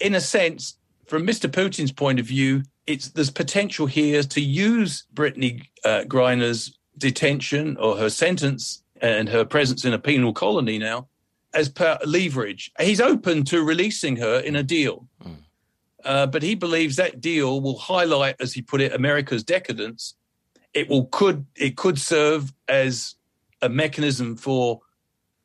in 0.00 0.14
a 0.14 0.20
sense, 0.20 0.78
from 1.06 1.26
Mr. 1.26 1.50
Putin's 1.50 1.92
point 1.92 2.18
of 2.18 2.26
view, 2.26 2.62
it's 2.86 3.08
there's 3.08 3.30
potential 3.30 3.86
here 3.86 4.22
to 4.22 4.40
use 4.40 5.04
Brittney 5.14 5.62
uh, 5.84 6.04
Griner's 6.06 6.78
detention 6.98 7.76
or 7.78 7.96
her 7.96 8.10
sentence 8.10 8.82
and 9.00 9.28
her 9.28 9.44
presence 9.44 9.84
in 9.84 9.92
a 9.92 9.98
penal 9.98 10.32
colony 10.32 10.78
now 10.78 11.08
as 11.54 11.68
per 11.68 11.98
leverage. 12.04 12.70
He's 12.80 13.00
open 13.00 13.44
to 13.44 13.62
releasing 13.62 14.16
her 14.16 14.38
in 14.40 14.56
a 14.56 14.62
deal. 14.62 15.06
Mm. 15.24 15.36
Uh, 16.04 16.26
but 16.26 16.42
he 16.42 16.54
believes 16.54 16.96
that 16.96 17.20
deal 17.20 17.60
will 17.60 17.78
highlight, 17.78 18.36
as 18.40 18.52
he 18.52 18.60
put 18.60 18.80
it, 18.80 18.92
America's 18.92 19.42
decadence. 19.42 20.14
It 20.74 20.88
will 20.88 21.06
could 21.06 21.46
it 21.56 21.76
could 21.76 21.98
serve 21.98 22.52
as 22.68 23.14
a 23.62 23.68
mechanism 23.68 24.36
for 24.36 24.80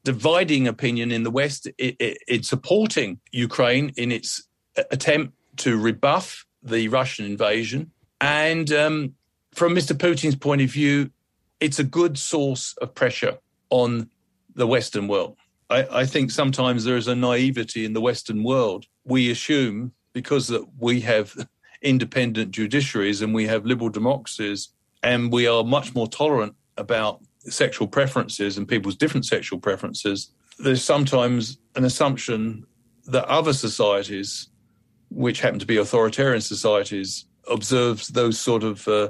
dividing 0.04 0.68
opinion 0.68 1.12
in 1.12 1.24
the 1.24 1.32
West 1.32 1.68
in 1.78 2.44
supporting 2.44 3.20
Ukraine 3.32 3.92
in 3.96 4.12
its 4.12 4.44
attempt 4.92 5.34
to 5.58 5.80
rebuff 5.80 6.46
the 6.64 6.88
Russian 6.88 7.26
invasion. 7.26 7.92
And 8.20 8.72
um, 8.72 9.14
from 9.54 9.76
Mr. 9.76 9.96
Putin's 9.96 10.36
point 10.36 10.62
of 10.62 10.70
view, 10.70 11.12
it's 11.60 11.80
a 11.80 11.84
good 11.84 12.18
source 12.18 12.76
of 12.82 12.94
pressure 12.96 13.38
on 13.70 14.10
the 14.56 14.68
Western 14.68 15.08
world. 15.08 15.38
I, 15.70 16.02
I 16.02 16.06
think 16.06 16.32
sometimes 16.32 16.84
there 16.84 16.98
is 16.98 17.08
a 17.08 17.16
naivety 17.16 17.86
in 17.86 17.94
the 17.94 18.02
Western 18.02 18.44
world. 18.44 18.86
We 19.06 19.30
assume 19.30 19.94
because 20.14 20.48
that 20.48 20.66
we 20.80 21.02
have 21.02 21.36
independent 21.82 22.52
judiciaries 22.52 23.22
and 23.22 23.34
we 23.34 23.48
have 23.48 23.66
liberal 23.66 23.90
democracies 23.90 24.70
and 25.04 25.32
we 25.32 25.48
are 25.48 25.64
much 25.64 25.96
more 25.96 26.08
tolerant 26.08 26.56
about 26.78 27.22
sexual 27.42 27.88
preferences 27.88 28.58
and 28.58 28.68
people's 28.68 28.96
different 28.96 29.26
sexual 29.26 29.60
preferences, 29.60 30.32
there's 30.60 30.84
sometimes 30.84 31.58
an 31.76 31.86
assumption 31.86 32.66
that 33.06 33.26
other 33.26 33.54
societies, 33.54 34.50
which 35.10 35.42
happen 35.42 35.60
to 35.60 35.66
be 35.66 35.78
authoritarian 35.78 36.42
societies, 36.42 37.26
observes 37.50 38.10
those 38.10 38.40
sort 38.40 38.64
of 38.64 38.88
uh, 38.88 39.10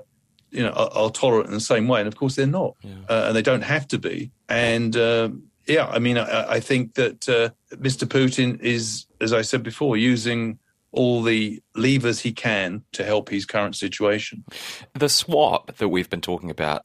you 0.51 0.63
know 0.63 0.71
are, 0.71 0.89
are, 0.93 1.09
tolerant 1.09 1.47
in 1.47 1.53
the 1.53 1.59
same 1.59 1.87
way, 1.87 1.99
and 1.99 2.07
of 2.07 2.15
course 2.15 2.35
they're 2.35 2.47
not, 2.47 2.75
yeah. 2.81 2.93
uh, 3.09 3.25
and 3.27 3.35
they 3.35 3.41
don't 3.41 3.63
have 3.63 3.87
to 3.87 3.97
be. 3.97 4.31
And 4.47 4.95
um, 4.95 5.43
yeah, 5.69 5.87
I 5.87 5.99
mean, 5.99 6.17
I, 6.17 6.53
I 6.53 6.59
think 6.59 6.95
that 6.95 7.29
uh, 7.29 7.49
Mr. 7.75 8.07
Putin 8.07 8.59
is, 8.61 9.05
as 9.21 9.33
I 9.33 9.41
said 9.43 9.63
before, 9.63 9.95
using 9.95 10.59
all 10.91 11.21
the 11.21 11.61
levers 11.75 12.21
he 12.21 12.31
can 12.31 12.83
to 12.93 13.03
help 13.03 13.29
his 13.29 13.45
current 13.45 13.75
situation. 13.75 14.43
The 14.93 15.09
swap 15.09 15.77
that 15.77 15.89
we've 15.89 16.09
been 16.09 16.21
talking 16.21 16.49
about, 16.49 16.83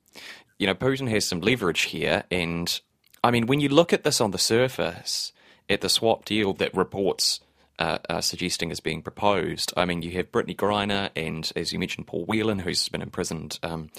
you 0.58 0.66
know, 0.66 0.74
Putin 0.74 1.08
has 1.08 1.26
some 1.26 1.40
leverage 1.40 1.82
here. 1.82 2.24
And 2.30 2.80
I 3.22 3.30
mean, 3.30 3.46
when 3.46 3.60
you 3.60 3.70
look 3.70 3.92
at 3.92 4.04
this 4.04 4.20
on 4.20 4.30
the 4.30 4.38
surface, 4.38 5.32
at 5.68 5.80
the 5.80 5.88
swap 5.88 6.24
deal 6.24 6.52
that 6.54 6.74
reports 6.74 7.40
uh, 7.78 7.98
uh, 8.08 8.20
suggesting 8.20 8.70
is 8.70 8.80
being 8.80 9.02
proposed. 9.02 9.72
I 9.76 9.84
mean, 9.84 10.02
you 10.02 10.12
have 10.12 10.32
Brittney 10.32 10.56
Griner 10.56 11.10
and, 11.16 11.50
as 11.56 11.72
you 11.72 11.78
mentioned, 11.78 12.06
Paul 12.06 12.24
Whelan, 12.26 12.60
who's 12.60 12.88
been 12.88 13.02
imprisoned 13.02 13.58
um, 13.62 13.90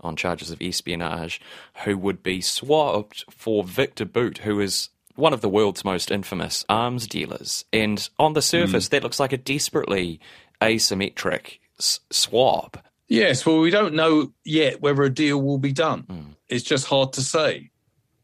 on 0.00 0.16
charges 0.16 0.50
of 0.50 0.62
espionage, 0.62 1.40
who 1.84 1.96
would 1.98 2.22
be 2.22 2.40
swapped 2.40 3.24
for 3.30 3.64
Victor 3.64 4.04
Bout, 4.04 4.38
who 4.38 4.60
is 4.60 4.90
one 5.16 5.32
of 5.32 5.40
the 5.40 5.48
world's 5.48 5.84
most 5.84 6.10
infamous 6.10 6.64
arms 6.68 7.06
dealers. 7.06 7.64
And 7.72 8.08
on 8.18 8.34
the 8.34 8.42
surface, 8.42 8.86
mm. 8.86 8.90
that 8.90 9.02
looks 9.02 9.18
like 9.18 9.32
a 9.32 9.38
desperately 9.38 10.20
asymmetric 10.60 11.58
s- 11.80 12.00
swap. 12.10 12.86
Yes, 13.08 13.46
well, 13.46 13.60
we 13.60 13.70
don't 13.70 13.94
know 13.94 14.32
yet 14.44 14.80
whether 14.80 15.02
a 15.02 15.10
deal 15.10 15.40
will 15.40 15.58
be 15.58 15.72
done. 15.72 16.02
Mm. 16.04 16.24
It's 16.48 16.64
just 16.64 16.86
hard 16.86 17.12
to 17.14 17.22
say. 17.22 17.70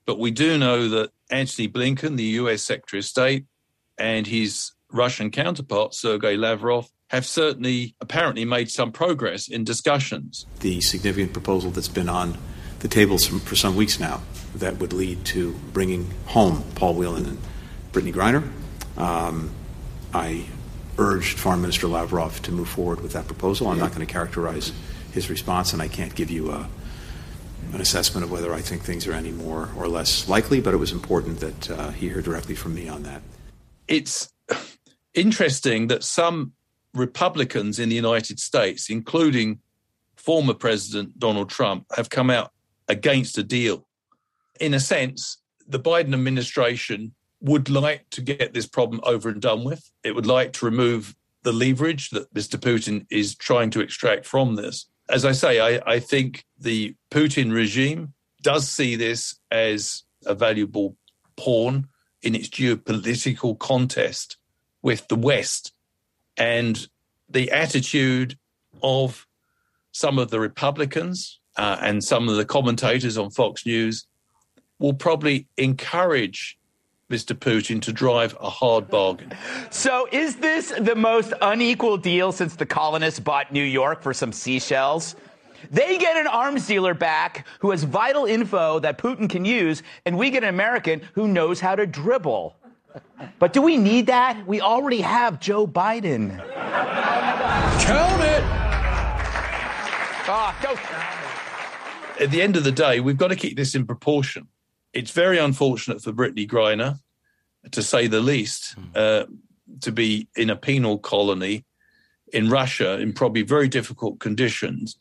But 0.06 0.18
we 0.18 0.30
do 0.30 0.58
know 0.58 0.88
that 0.88 1.10
Antony 1.30 1.68
Blinken, 1.68 2.16
the 2.16 2.24
US 2.24 2.62
Secretary 2.62 2.98
of 2.98 3.04
State, 3.04 3.46
and 3.98 4.26
his 4.26 4.72
Russian 4.92 5.30
counterpart, 5.30 5.94
Sergei 5.94 6.36
Lavrov, 6.36 6.88
have 7.10 7.26
certainly 7.26 7.94
apparently 8.00 8.44
made 8.44 8.70
some 8.70 8.92
progress 8.92 9.48
in 9.48 9.64
discussions. 9.64 10.46
The 10.60 10.80
significant 10.80 11.32
proposal 11.32 11.70
that's 11.70 11.88
been 11.88 12.08
on 12.08 12.38
the 12.80 12.88
table 12.88 13.18
for 13.18 13.54
some 13.54 13.76
weeks 13.76 14.00
now 14.00 14.22
that 14.54 14.78
would 14.78 14.92
lead 14.92 15.24
to 15.24 15.52
bringing 15.72 16.10
home 16.26 16.64
Paul 16.74 16.94
Whelan 16.94 17.26
and 17.26 17.38
Brittney 17.92 18.12
Griner. 18.12 18.48
Um, 18.98 19.50
I 20.12 20.46
urged 20.98 21.38
Foreign 21.38 21.60
Minister 21.60 21.86
Lavrov 21.86 22.42
to 22.42 22.52
move 22.52 22.68
forward 22.68 23.00
with 23.00 23.12
that 23.12 23.26
proposal. 23.26 23.68
I'm 23.68 23.78
not 23.78 23.94
going 23.94 24.06
to 24.06 24.12
characterize 24.12 24.72
his 25.12 25.30
response, 25.30 25.72
and 25.72 25.80
I 25.80 25.88
can't 25.88 26.14
give 26.14 26.30
you 26.30 26.50
a, 26.50 26.68
an 27.72 27.80
assessment 27.80 28.24
of 28.24 28.30
whether 28.30 28.52
I 28.52 28.60
think 28.60 28.82
things 28.82 29.06
are 29.06 29.12
any 29.12 29.30
more 29.30 29.70
or 29.76 29.88
less 29.88 30.28
likely, 30.28 30.60
but 30.60 30.74
it 30.74 30.78
was 30.78 30.92
important 30.92 31.40
that 31.40 31.70
uh, 31.70 31.90
he 31.90 32.08
hear 32.08 32.20
directly 32.20 32.54
from 32.54 32.74
me 32.74 32.88
on 32.88 33.02
that. 33.04 33.22
It's 33.88 34.32
interesting 35.14 35.88
that 35.88 36.04
some 36.04 36.52
Republicans 36.94 37.78
in 37.78 37.88
the 37.88 37.94
United 37.94 38.38
States, 38.38 38.90
including 38.90 39.60
former 40.16 40.54
President 40.54 41.18
Donald 41.18 41.48
Trump, 41.48 41.86
have 41.96 42.10
come 42.10 42.30
out 42.30 42.52
against 42.88 43.38
a 43.38 43.42
deal. 43.42 43.86
In 44.60 44.74
a 44.74 44.80
sense, 44.80 45.38
the 45.66 45.80
Biden 45.80 46.12
administration 46.12 47.14
would 47.40 47.68
like 47.68 48.08
to 48.10 48.20
get 48.20 48.54
this 48.54 48.66
problem 48.66 49.00
over 49.04 49.28
and 49.28 49.40
done 49.40 49.64
with. 49.64 49.90
It 50.04 50.14
would 50.14 50.26
like 50.26 50.52
to 50.54 50.64
remove 50.64 51.14
the 51.42 51.52
leverage 51.52 52.10
that 52.10 52.32
Mr. 52.34 52.56
Putin 52.56 53.06
is 53.10 53.34
trying 53.34 53.70
to 53.70 53.80
extract 53.80 54.26
from 54.26 54.54
this. 54.54 54.86
As 55.08 55.24
I 55.24 55.32
say, 55.32 55.60
I, 55.60 55.94
I 55.94 55.98
think 55.98 56.44
the 56.58 56.94
Putin 57.10 57.52
regime 57.52 58.12
does 58.42 58.68
see 58.68 58.94
this 58.94 59.38
as 59.50 60.04
a 60.24 60.34
valuable 60.34 60.96
pawn 61.36 61.88
in 62.22 62.36
its 62.36 62.48
geopolitical 62.48 63.58
contest 63.58 64.36
with 64.82 65.08
the 65.08 65.16
West 65.16 65.72
and 66.36 66.86
the 67.28 67.50
attitude 67.50 68.36
of 68.82 69.26
some 69.92 70.18
of 70.18 70.30
the 70.30 70.40
Republicans 70.40 71.40
uh, 71.56 71.78
and 71.80 72.02
some 72.02 72.28
of 72.28 72.36
the 72.36 72.44
commentators 72.44 73.18
on 73.18 73.30
Fox 73.30 73.64
News 73.66 74.06
will 74.78 74.94
probably 74.94 75.46
encourage 75.56 76.58
Mr. 77.10 77.36
Putin 77.36 77.80
to 77.82 77.92
drive 77.92 78.36
a 78.40 78.48
hard 78.48 78.88
bargain. 78.88 79.32
So, 79.70 80.08
is 80.10 80.36
this 80.36 80.72
the 80.78 80.94
most 80.94 81.34
unequal 81.42 81.98
deal 81.98 82.32
since 82.32 82.56
the 82.56 82.64
colonists 82.64 83.20
bought 83.20 83.52
New 83.52 83.62
York 83.62 84.02
for 84.02 84.14
some 84.14 84.32
seashells? 84.32 85.14
They 85.70 85.98
get 85.98 86.16
an 86.16 86.26
arms 86.26 86.66
dealer 86.66 86.94
back 86.94 87.46
who 87.60 87.70
has 87.70 87.84
vital 87.84 88.24
info 88.24 88.78
that 88.80 88.98
Putin 88.98 89.28
can 89.28 89.44
use, 89.44 89.82
and 90.06 90.18
we 90.18 90.30
get 90.30 90.42
an 90.42 90.48
American 90.48 91.02
who 91.12 91.28
knows 91.28 91.60
how 91.60 91.76
to 91.76 91.86
dribble. 91.86 92.56
But 93.38 93.52
do 93.52 93.62
we 93.62 93.76
need 93.76 94.06
that? 94.06 94.46
We 94.46 94.60
already 94.60 95.00
have 95.00 95.40
Joe 95.40 95.66
Biden. 95.66 96.38
Count 97.80 98.22
it! 98.22 98.42
Ah, 100.24 100.56
go. 100.62 102.24
At 102.24 102.30
the 102.30 102.42
end 102.42 102.56
of 102.56 102.64
the 102.64 102.72
day, 102.72 103.00
we've 103.00 103.16
got 103.16 103.28
to 103.28 103.36
keep 103.36 103.56
this 103.56 103.74
in 103.74 103.86
proportion. 103.86 104.48
It's 104.92 105.10
very 105.10 105.38
unfortunate 105.38 106.02
for 106.02 106.12
Brittney 106.12 106.48
Griner, 106.48 106.98
to 107.70 107.82
say 107.82 108.06
the 108.06 108.20
least, 108.20 108.76
uh, 108.94 109.24
to 109.80 109.92
be 109.92 110.28
in 110.36 110.50
a 110.50 110.56
penal 110.56 110.98
colony 110.98 111.64
in 112.32 112.48
Russia 112.50 112.98
in 112.98 113.12
probably 113.12 113.42
very 113.42 113.68
difficult 113.68 114.20
conditions 114.20 114.96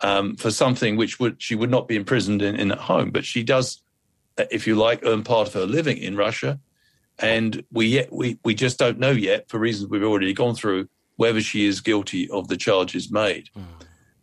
um, 0.00 0.36
for 0.36 0.50
something 0.50 0.96
which 0.96 1.18
would 1.18 1.40
she 1.42 1.54
would 1.54 1.70
not 1.70 1.88
be 1.88 1.96
imprisoned 1.96 2.42
in, 2.42 2.56
in 2.56 2.72
at 2.72 2.78
home. 2.78 3.10
But 3.10 3.24
she 3.24 3.42
does, 3.42 3.82
if 4.50 4.66
you 4.66 4.74
like, 4.74 5.00
earn 5.04 5.22
part 5.24 5.48
of 5.48 5.54
her 5.54 5.66
living 5.66 5.98
in 5.98 6.16
Russia 6.16 6.60
and 7.18 7.62
we 7.70 7.86
yet 7.86 8.12
we, 8.12 8.38
we 8.44 8.54
just 8.54 8.78
don't 8.78 8.98
know 8.98 9.10
yet 9.10 9.48
for 9.48 9.58
reasons 9.58 9.90
we've 9.90 10.02
already 10.02 10.32
gone 10.32 10.54
through 10.54 10.88
whether 11.16 11.40
she 11.40 11.66
is 11.66 11.80
guilty 11.80 12.28
of 12.30 12.48
the 12.48 12.56
charges 12.56 13.10
made. 13.10 13.48
Mm. 13.56 13.64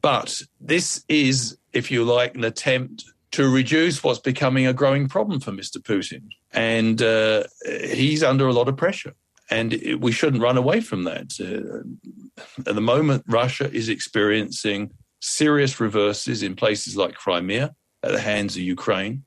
But 0.02 0.42
this 0.60 1.06
is, 1.08 1.58
if 1.74 1.92
you 1.92 2.04
like, 2.04 2.36
an 2.36 2.44
attempt 2.44 3.06
to 3.32 3.50
reduce 3.50 4.04
what's 4.04 4.20
becoming 4.20 4.68
a 4.68 4.74
growing 4.74 5.08
problem 5.08 5.40
for 5.40 5.52
Mr. 5.52 5.78
Putin, 5.78 6.24
and 6.52 7.02
uh, 7.02 7.44
he's 7.66 8.24
under 8.24 8.48
a 8.48 8.54
lot 8.54 8.68
of 8.68 8.76
pressure. 8.76 9.14
And 9.50 9.74
it, 9.74 10.02
we 10.02 10.12
shouldn't 10.12 10.42
run 10.42 10.58
away 10.58 10.82
from 10.82 11.04
that. 11.04 11.34
Uh, 11.40 12.64
at 12.68 12.76
the 12.76 12.82
moment, 12.82 13.24
Russia 13.28 13.72
is 13.72 13.90
experiencing 13.90 14.92
serious 15.22 15.80
reverses 15.80 16.42
in 16.44 16.56
places 16.56 16.98
like 16.98 17.14
Crimea 17.14 17.74
at 18.04 18.12
the 18.12 18.20
hands 18.20 18.56
of 18.56 18.64
Ukraine 18.64 19.24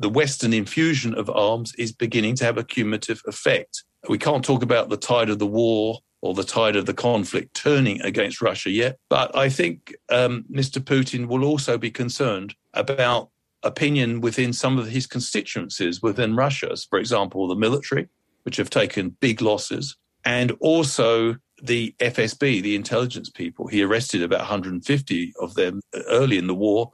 the 0.00 0.08
Western 0.08 0.54
infusion 0.54 1.14
of 1.14 1.28
arms 1.28 1.74
is 1.76 1.92
beginning 1.92 2.34
to 2.36 2.44
have 2.44 2.56
a 2.56 2.64
cumulative 2.64 3.22
effect. 3.26 3.84
We 4.08 4.16
can't 4.16 4.42
talk 4.42 4.62
about 4.62 4.88
the 4.88 4.96
tide 4.96 5.28
of 5.28 5.38
the 5.38 5.46
war 5.46 5.98
or 6.22 6.32
the 6.32 6.42
tide 6.42 6.74
of 6.74 6.86
the 6.86 6.94
conflict 6.94 7.54
turning 7.54 8.00
against 8.00 8.40
Russia 8.40 8.70
yet, 8.70 8.98
but 9.10 9.34
I 9.36 9.50
think 9.50 9.94
um, 10.10 10.46
Mr. 10.50 10.80
Putin 10.80 11.26
will 11.26 11.44
also 11.44 11.76
be 11.76 11.90
concerned 11.90 12.54
about 12.72 13.28
opinion 13.62 14.22
within 14.22 14.54
some 14.54 14.78
of 14.78 14.88
his 14.88 15.06
constituencies 15.06 16.00
within 16.00 16.34
Russia, 16.34 16.74
for 16.88 16.98
example, 16.98 17.46
the 17.46 17.54
military, 17.54 18.08
which 18.44 18.56
have 18.56 18.70
taken 18.70 19.16
big 19.20 19.42
losses, 19.42 19.96
and 20.24 20.52
also 20.60 21.36
the 21.62 21.94
FSB, 21.98 22.62
the 22.62 22.74
intelligence 22.74 23.28
people. 23.28 23.66
He 23.66 23.82
arrested 23.82 24.22
about 24.22 24.40
150 24.40 25.34
of 25.40 25.54
them 25.54 25.82
early 26.08 26.38
in 26.38 26.46
the 26.46 26.54
war. 26.54 26.90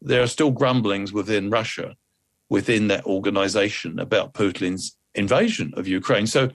There 0.00 0.22
are 0.22 0.28
still 0.28 0.52
grumblings 0.52 1.12
within 1.12 1.50
Russia 1.50 1.96
within 2.48 2.88
that 2.88 3.04
organization 3.06 3.98
about 3.98 4.34
Putin's 4.34 4.96
invasion 5.14 5.72
of 5.76 5.88
Ukraine. 5.88 6.26
So, 6.26 6.50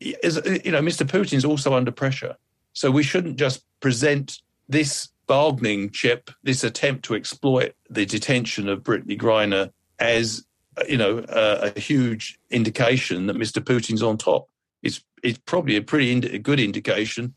you 0.00 0.14
know, 0.22 0.82
Mr. 0.82 1.06
Putin's 1.06 1.44
also 1.44 1.74
under 1.74 1.90
pressure. 1.90 2.36
So 2.72 2.90
we 2.90 3.02
shouldn't 3.02 3.36
just 3.36 3.64
present 3.80 4.40
this 4.68 5.08
bargaining 5.26 5.90
chip, 5.90 6.30
this 6.42 6.62
attempt 6.62 7.04
to 7.06 7.14
exploit 7.14 7.74
the 7.90 8.06
detention 8.06 8.68
of 8.68 8.82
Brittney 8.82 9.18
Griner 9.18 9.70
as, 9.98 10.44
you 10.88 10.96
know, 10.96 11.24
a, 11.28 11.72
a 11.74 11.80
huge 11.80 12.38
indication 12.50 13.26
that 13.26 13.36
Mr. 13.36 13.62
Putin's 13.62 14.02
on 14.02 14.18
top. 14.18 14.48
It's, 14.82 15.02
it's 15.22 15.38
probably 15.46 15.76
a 15.76 15.82
pretty 15.82 16.12
ind- 16.12 16.44
good 16.44 16.60
indication 16.60 17.34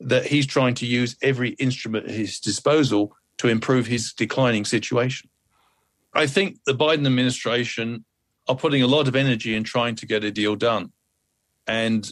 that 0.00 0.26
he's 0.26 0.46
trying 0.46 0.74
to 0.74 0.86
use 0.86 1.16
every 1.22 1.50
instrument 1.50 2.06
at 2.06 2.14
his 2.14 2.38
disposal 2.38 3.14
to 3.38 3.48
improve 3.48 3.86
his 3.86 4.12
declining 4.12 4.64
situation. 4.64 5.28
I 6.16 6.26
think 6.26 6.58
the 6.64 6.72
Biden 6.72 7.06
administration 7.06 8.04
are 8.48 8.56
putting 8.56 8.82
a 8.82 8.86
lot 8.86 9.08
of 9.08 9.16
energy 9.16 9.54
in 9.54 9.64
trying 9.64 9.94
to 9.96 10.06
get 10.06 10.24
a 10.24 10.30
deal 10.30 10.56
done. 10.56 10.92
And 11.66 12.10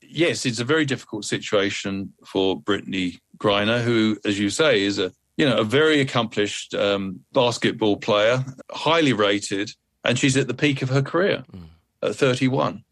yes, 0.00 0.46
it's 0.46 0.60
a 0.60 0.64
very 0.64 0.84
difficult 0.84 1.24
situation 1.24 2.12
for 2.24 2.60
Brittney 2.60 3.20
Griner, 3.38 3.82
who, 3.82 4.18
as 4.24 4.38
you 4.38 4.50
say, 4.50 4.82
is 4.82 4.98
a 4.98 5.12
you 5.36 5.46
know 5.46 5.58
a 5.58 5.64
very 5.64 6.00
accomplished 6.00 6.74
um, 6.74 7.20
basketball 7.32 7.96
player, 7.96 8.44
highly 8.70 9.12
rated, 9.12 9.70
and 10.04 10.18
she's 10.18 10.36
at 10.36 10.46
the 10.46 10.54
peak 10.54 10.82
of 10.82 10.88
her 10.88 11.02
career 11.02 11.44
mm. 11.52 11.64
at 12.02 12.14
31. 12.14 12.84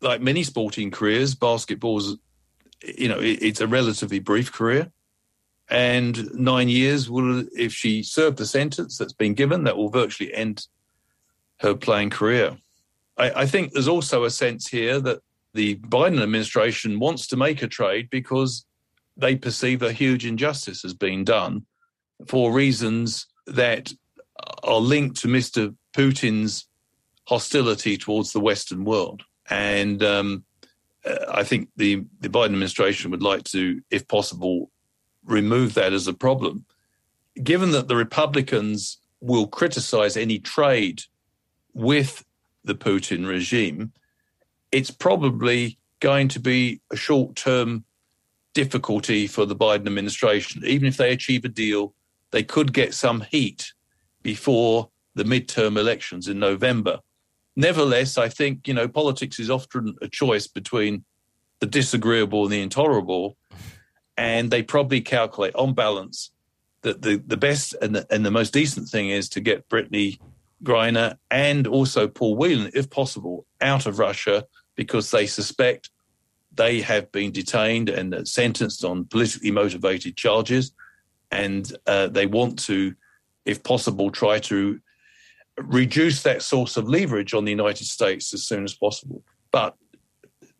Like 0.00 0.20
many 0.20 0.42
sporting 0.42 0.90
careers, 0.90 1.34
basketball's 1.34 2.16
you 2.82 3.08
know 3.08 3.18
it, 3.18 3.42
it's 3.42 3.60
a 3.60 3.66
relatively 3.66 4.18
brief 4.18 4.52
career 4.52 4.90
and 5.70 6.34
nine 6.34 6.68
years 6.68 7.08
will, 7.08 7.44
if 7.56 7.72
she 7.72 8.02
served 8.02 8.38
the 8.38 8.46
sentence 8.46 8.98
that's 8.98 9.12
been 9.12 9.34
given, 9.34 9.64
that 9.64 9.76
will 9.76 9.88
virtually 9.88 10.34
end 10.34 10.66
her 11.60 11.74
playing 11.74 12.10
career. 12.10 12.58
I, 13.16 13.42
I 13.42 13.46
think 13.46 13.72
there's 13.72 13.88
also 13.88 14.24
a 14.24 14.30
sense 14.30 14.66
here 14.66 15.00
that 15.00 15.20
the 15.54 15.76
Biden 15.76 16.20
administration 16.20 16.98
wants 16.98 17.26
to 17.28 17.36
make 17.36 17.62
a 17.62 17.68
trade 17.68 18.08
because 18.10 18.64
they 19.16 19.36
perceive 19.36 19.82
a 19.82 19.92
huge 19.92 20.26
injustice 20.26 20.82
has 20.82 20.94
been 20.94 21.24
done 21.24 21.66
for 22.26 22.52
reasons 22.52 23.26
that 23.46 23.92
are 24.62 24.80
linked 24.80 25.20
to 25.20 25.28
Mr. 25.28 25.74
Putin's 25.96 26.66
hostility 27.26 27.96
towards 27.96 28.32
the 28.32 28.40
Western 28.40 28.84
world. 28.84 29.22
And 29.48 30.02
um, 30.02 30.44
I 31.28 31.44
think 31.44 31.68
the, 31.76 32.04
the 32.20 32.28
Biden 32.28 32.46
administration 32.46 33.10
would 33.10 33.22
like 33.22 33.44
to, 33.44 33.80
if 33.90 34.08
possible, 34.08 34.70
remove 35.24 35.74
that 35.74 35.92
as 35.92 36.06
a 36.06 36.12
problem. 36.12 36.64
Given 37.42 37.70
that 37.72 37.88
the 37.88 37.96
Republicans 37.96 38.98
will 39.20 39.46
criticize 39.46 40.16
any 40.16 40.38
trade 40.38 41.02
with 41.74 42.24
the 42.64 42.74
Putin 42.74 43.26
regime, 43.26 43.92
it's 44.72 44.90
probably 44.90 45.78
going 46.00 46.28
to 46.28 46.40
be 46.40 46.80
a 46.90 46.96
short 46.96 47.36
term 47.36 47.84
difficulty 48.54 49.26
for 49.26 49.46
the 49.46 49.56
Biden 49.56 49.86
administration. 49.86 50.62
Even 50.64 50.88
if 50.88 50.96
they 50.96 51.12
achieve 51.12 51.44
a 51.44 51.48
deal, 51.48 51.94
they 52.30 52.42
could 52.42 52.72
get 52.72 52.94
some 52.94 53.20
heat 53.20 53.72
before 54.22 54.90
the 55.14 55.24
midterm 55.24 55.78
elections 55.78 56.28
in 56.28 56.38
November. 56.38 56.98
Nevertheless, 57.56 58.16
I 58.16 58.28
think, 58.28 58.66
you 58.66 58.74
know, 58.74 58.88
politics 58.88 59.38
is 59.38 59.50
often 59.50 59.96
a 60.00 60.08
choice 60.08 60.46
between 60.46 61.04
the 61.60 61.66
disagreeable 61.66 62.44
and 62.44 62.52
the 62.52 62.62
intolerable 62.62 63.36
and 64.20 64.50
they 64.50 64.62
probably 64.62 65.00
calculate 65.00 65.54
on 65.54 65.72
balance 65.72 66.30
that 66.82 67.00
the, 67.00 67.16
the 67.26 67.38
best 67.38 67.74
and 67.80 67.96
the, 67.96 68.06
and 68.10 68.24
the 68.24 68.30
most 68.30 68.52
decent 68.52 68.86
thing 68.86 69.08
is 69.08 69.30
to 69.30 69.40
get 69.40 69.66
Brittney 69.70 70.18
Griner 70.62 71.16
and 71.30 71.66
also 71.66 72.06
Paul 72.06 72.36
Whelan, 72.36 72.70
if 72.74 72.90
possible, 72.90 73.46
out 73.62 73.86
of 73.86 73.98
Russia 73.98 74.44
because 74.76 75.10
they 75.10 75.26
suspect 75.26 75.88
they 76.52 76.82
have 76.82 77.10
been 77.12 77.32
detained 77.32 77.88
and 77.88 78.28
sentenced 78.28 78.84
on 78.84 79.06
politically 79.06 79.52
motivated 79.52 80.18
charges. 80.18 80.72
And 81.30 81.72
uh, 81.86 82.08
they 82.08 82.26
want 82.26 82.58
to, 82.64 82.94
if 83.46 83.62
possible, 83.62 84.10
try 84.10 84.38
to 84.40 84.78
reduce 85.56 86.24
that 86.24 86.42
source 86.42 86.76
of 86.76 86.90
leverage 86.90 87.32
on 87.32 87.46
the 87.46 87.52
United 87.52 87.86
States 87.86 88.34
as 88.34 88.42
soon 88.42 88.64
as 88.64 88.74
possible. 88.74 89.22
But 89.50 89.76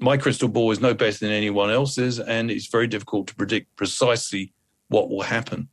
my 0.00 0.16
crystal 0.16 0.48
ball 0.48 0.70
is 0.70 0.80
no 0.80 0.94
better 0.94 1.18
than 1.18 1.30
anyone 1.30 1.70
else's, 1.70 2.18
and 2.18 2.50
it's 2.50 2.66
very 2.66 2.86
difficult 2.86 3.26
to 3.28 3.34
predict 3.34 3.76
precisely 3.76 4.52
what 4.88 5.10
will 5.10 5.22
happen. 5.22 5.68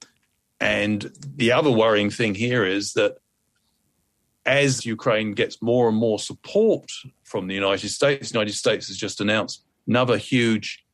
And 0.59 1.11
the 1.35 1.51
other 1.51 1.71
worrying 1.71 2.09
thing 2.09 2.35
here 2.35 2.65
is 2.65 2.93
that 2.93 3.17
as 4.45 4.85
Ukraine 4.85 5.33
gets 5.33 5.61
more 5.61 5.89
and 5.89 5.97
more 5.97 6.19
support 6.19 6.89
from 7.23 7.47
the 7.47 7.53
United 7.53 7.89
States, 7.89 8.29
the 8.29 8.37
United 8.37 8.53
States 8.53 8.87
has 8.87 8.97
just 8.97 9.19
announced 9.21 9.63
another 9.87 10.17
huge 10.17 10.85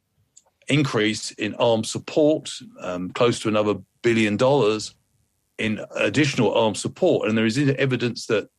increase 0.68 1.32
in 1.32 1.54
armed 1.56 1.86
support, 1.86 2.52
um, 2.82 3.12
close 3.12 3.40
to 3.40 3.50
another 3.50 3.76
billion 4.02 4.38
dollars 4.38 4.96
in 5.58 5.80
additional 5.96 6.54
armed 6.54 6.78
support. 6.78 7.30
And 7.30 7.38
there 7.38 7.46
is 7.46 7.58
evidence 7.58 8.26
that 8.28 8.50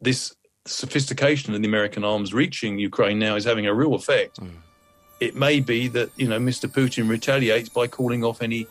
this 0.00 0.34
sophistication 0.66 1.54
of 1.54 1.62
the 1.62 1.68
American 1.68 2.04
arms 2.04 2.34
reaching 2.34 2.78
Ukraine 2.78 3.18
now 3.18 3.36
is 3.36 3.44
having 3.44 3.66
a 3.66 3.74
real 3.74 3.94
effect. 3.94 4.40
Mm. 4.40 4.50
It 5.20 5.34
may 5.34 5.60
be 5.60 5.88
that 5.88 6.10
you 6.16 6.28
know 6.28 6.38
Mr. 6.38 6.68
Putin 6.70 7.08
retaliates 7.08 7.68
by 7.68 7.86
calling 7.86 8.24
off 8.24 8.42
any 8.42 8.66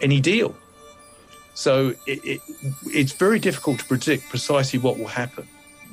any 0.00 0.20
deal. 0.20 0.54
So 1.54 1.94
it, 2.06 2.24
it, 2.24 2.40
it's 2.86 3.12
very 3.12 3.38
difficult 3.38 3.78
to 3.80 3.84
predict 3.84 4.28
precisely 4.28 4.78
what 4.78 4.98
will 4.98 5.06
happen. 5.06 5.46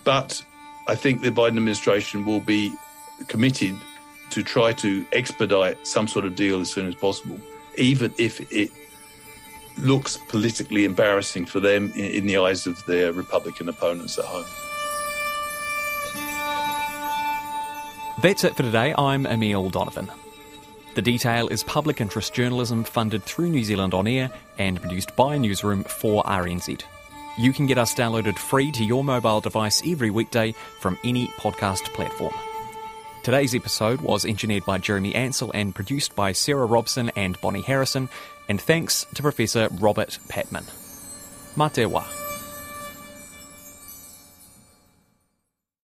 But 0.03 0.43
I 0.87 0.95
think 0.95 1.21
the 1.21 1.29
Biden 1.29 1.57
administration 1.57 2.25
will 2.25 2.39
be 2.39 2.73
committed 3.27 3.75
to 4.31 4.43
try 4.43 4.73
to 4.73 5.05
expedite 5.11 5.85
some 5.85 6.07
sort 6.07 6.25
of 6.25 6.35
deal 6.35 6.61
as 6.61 6.71
soon 6.71 6.87
as 6.87 6.95
possible, 6.95 7.39
even 7.77 8.13
if 8.17 8.41
it 8.51 8.71
looks 9.77 10.17
politically 10.29 10.85
embarrassing 10.85 11.45
for 11.45 11.59
them 11.59 11.91
in, 11.95 12.05
in 12.05 12.25
the 12.25 12.37
eyes 12.37 12.65
of 12.65 12.83
their 12.85 13.13
Republican 13.13 13.69
opponents 13.69 14.17
at 14.17 14.25
home. 14.25 14.45
That's 18.21 18.43
it 18.43 18.55
for 18.55 18.61
today. 18.61 18.93
I'm 18.95 19.25
Emile 19.25 19.71
Donovan. 19.71 20.11
The 20.93 21.01
Detail 21.01 21.47
is 21.47 21.63
public 21.63 21.99
interest 21.99 22.35
journalism 22.35 22.83
funded 22.83 23.23
through 23.23 23.49
New 23.49 23.63
Zealand 23.63 23.95
On 23.95 24.05
Air 24.05 24.29
and 24.59 24.79
produced 24.79 25.15
by 25.15 25.39
Newsroom 25.39 25.83
for 25.85 26.23
RNZ. 26.25 26.83
You 27.39 27.51
can 27.51 27.65
get 27.65 27.79
us 27.79 27.95
downloaded 27.95 28.37
free 28.37 28.71
to 28.73 28.85
your 28.85 29.03
mobile 29.03 29.41
device 29.41 29.81
every 29.87 30.11
weekday 30.11 30.53
from 30.79 30.99
any 31.03 31.29
podcast 31.39 31.91
platform. 31.95 32.33
Today's 33.23 33.55
episode 33.55 34.01
was 34.01 34.23
engineered 34.23 34.65
by 34.65 34.77
Jeremy 34.77 35.15
Ansell 35.15 35.51
and 35.55 35.73
produced 35.73 36.15
by 36.15 36.31
Sarah 36.31 36.67
Robson 36.67 37.09
and 37.15 37.41
Bonnie 37.41 37.61
Harrison, 37.61 38.07
and 38.47 38.61
thanks 38.61 39.07
to 39.15 39.23
Professor 39.23 39.67
Robert 39.79 40.19
Patman. 40.27 40.65
Matewa. 41.55 42.30